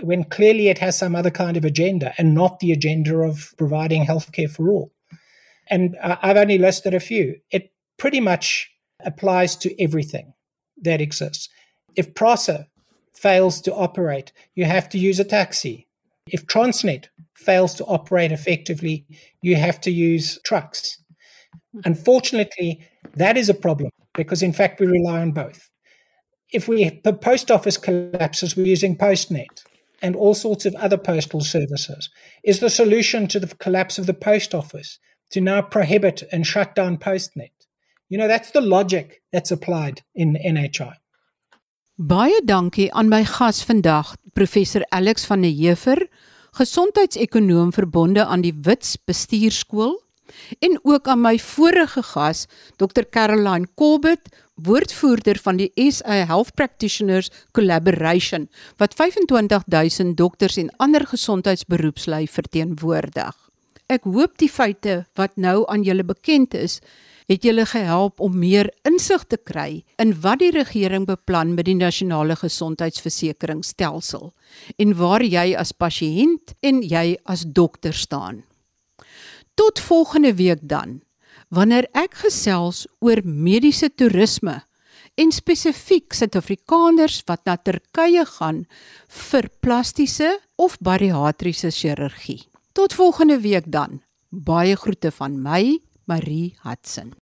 when 0.00 0.22
clearly 0.22 0.68
it 0.68 0.78
has 0.78 0.96
some 0.96 1.16
other 1.16 1.30
kind 1.30 1.56
of 1.56 1.64
agenda 1.64 2.14
and 2.16 2.32
not 2.32 2.60
the 2.60 2.70
agenda 2.70 3.16
of 3.18 3.54
providing 3.58 4.06
healthcare 4.06 4.50
for 4.50 4.70
all. 4.70 4.92
And 5.66 5.96
I've 6.00 6.36
only 6.36 6.58
listed 6.58 6.94
a 6.94 7.00
few. 7.00 7.40
It 7.50 7.72
pretty 7.98 8.20
much 8.20 8.70
applies 9.04 9.56
to 9.56 9.82
everything 9.82 10.34
that 10.82 11.00
exists. 11.00 11.48
If 11.96 12.14
PRASA 12.14 12.68
fails 13.14 13.60
to 13.62 13.74
operate, 13.74 14.32
you 14.54 14.64
have 14.64 14.88
to 14.90 14.98
use 14.98 15.20
a 15.20 15.24
taxi. 15.24 15.86
If 16.26 16.46
Transnet 16.46 17.06
fails 17.34 17.74
to 17.74 17.84
operate 17.84 18.32
effectively, 18.32 19.06
you 19.42 19.56
have 19.56 19.80
to 19.82 19.90
use 19.90 20.38
trucks. 20.44 20.98
Hmm. 21.72 21.80
Unfortunately, 21.84 22.86
that 23.16 23.36
is 23.36 23.48
a 23.48 23.54
problem 23.54 23.90
because, 24.14 24.42
in 24.42 24.52
fact, 24.52 24.80
we 24.80 24.86
rely 24.86 25.20
on 25.20 25.32
both. 25.32 25.68
If 26.52 26.68
we, 26.68 27.00
the 27.02 27.12
post 27.12 27.50
office 27.50 27.76
collapses, 27.76 28.56
we're 28.56 28.66
using 28.66 28.96
PostNet 28.96 29.64
and 30.02 30.16
all 30.16 30.34
sorts 30.34 30.66
of 30.66 30.74
other 30.74 30.98
postal 30.98 31.40
services. 31.40 32.10
Is 32.44 32.60
the 32.60 32.68
solution 32.68 33.26
to 33.28 33.40
the 33.40 33.54
collapse 33.56 33.98
of 33.98 34.06
the 34.06 34.14
post 34.14 34.54
office 34.54 34.98
to 35.30 35.40
now 35.40 35.62
prohibit 35.62 36.22
and 36.30 36.46
shut 36.46 36.74
down 36.74 36.98
PostNet? 36.98 37.50
You 38.10 38.18
know, 38.18 38.28
that's 38.28 38.50
the 38.50 38.60
logic 38.60 39.22
that's 39.32 39.50
applied 39.50 40.02
in 40.14 40.34
NHI. 40.34 40.94
Baie 42.02 42.40
dankie 42.42 42.88
aan 42.98 43.06
my 43.06 43.20
gas 43.22 43.60
vandag, 43.62 44.08
professor 44.34 44.82
Alex 44.90 45.22
van 45.28 45.44
der 45.44 45.52
Heever, 45.54 46.00
gesondheidsekonoom 46.58 47.70
verbonde 47.70 48.24
aan 48.26 48.42
die 48.42 48.54
Wits 48.66 48.96
Bestuurskool, 49.06 49.92
en 50.58 50.80
ook 50.82 51.06
aan 51.06 51.22
my 51.22 51.36
vorige 51.38 52.02
gas, 52.02 52.48
Dr 52.82 53.06
Caroline 53.06 53.68
Colbert, 53.78 54.32
woordvoerder 54.58 55.38
van 55.44 55.60
die 55.62 55.70
SA 55.92 56.24
Health 56.26 56.56
Practitioners 56.58 57.30
Collaboration 57.54 58.48
wat 58.82 58.98
25000 58.98 60.16
dokters 60.18 60.58
en 60.58 60.74
ander 60.82 61.06
gesondheidsberoepslui 61.06 62.26
verteenwoordig. 62.26 63.36
Ek 63.86 64.10
hoop 64.10 64.40
die 64.42 64.50
feite 64.50 65.04
wat 65.14 65.38
nou 65.38 65.62
aan 65.70 65.86
julle 65.86 66.02
bekend 66.08 66.58
is, 66.58 66.80
het 67.28 67.44
julle 67.46 67.66
gehelp 67.66 68.20
om 68.20 68.38
meer 68.38 68.70
insig 68.88 69.24
te 69.30 69.36
kry 69.36 69.84
in 70.02 70.14
wat 70.24 70.40
die 70.42 70.50
regering 70.54 71.06
beplan 71.06 71.54
met 71.54 71.68
die 71.68 71.76
nasionale 71.78 72.36
gesondheidsversekeringsstelsel 72.36 74.32
en 74.78 74.96
waar 74.98 75.22
jy 75.22 75.52
as 75.58 75.72
pasiënt 75.72 76.56
en 76.60 76.82
jy 76.82 77.16
as 77.24 77.46
dokter 77.46 77.94
staan. 77.94 78.42
Tot 79.54 79.80
volgende 79.80 80.34
week 80.34 80.62
dan 80.62 81.00
wanneer 81.52 81.88
ek 81.92 82.14
gesels 82.24 82.86
oor 83.04 83.20
mediese 83.24 83.90
toerisme 83.92 84.62
en 85.20 85.32
spesifiek 85.34 86.14
Suid-Afrikaners 86.16 87.20
wat 87.28 87.44
na 87.44 87.58
Turkye 87.60 88.24
gaan 88.38 88.64
vir 89.28 89.48
plastiese 89.60 90.30
of 90.56 90.78
bariatriese 90.80 91.70
chirurgie. 91.70 92.40
Tot 92.72 92.94
volgende 92.96 93.40
week 93.40 93.68
dan. 93.68 94.00
Baie 94.30 94.76
groete 94.80 95.10
van 95.12 95.36
my, 95.44 95.76
Mari 96.06 96.56
Hudson. 96.64 97.21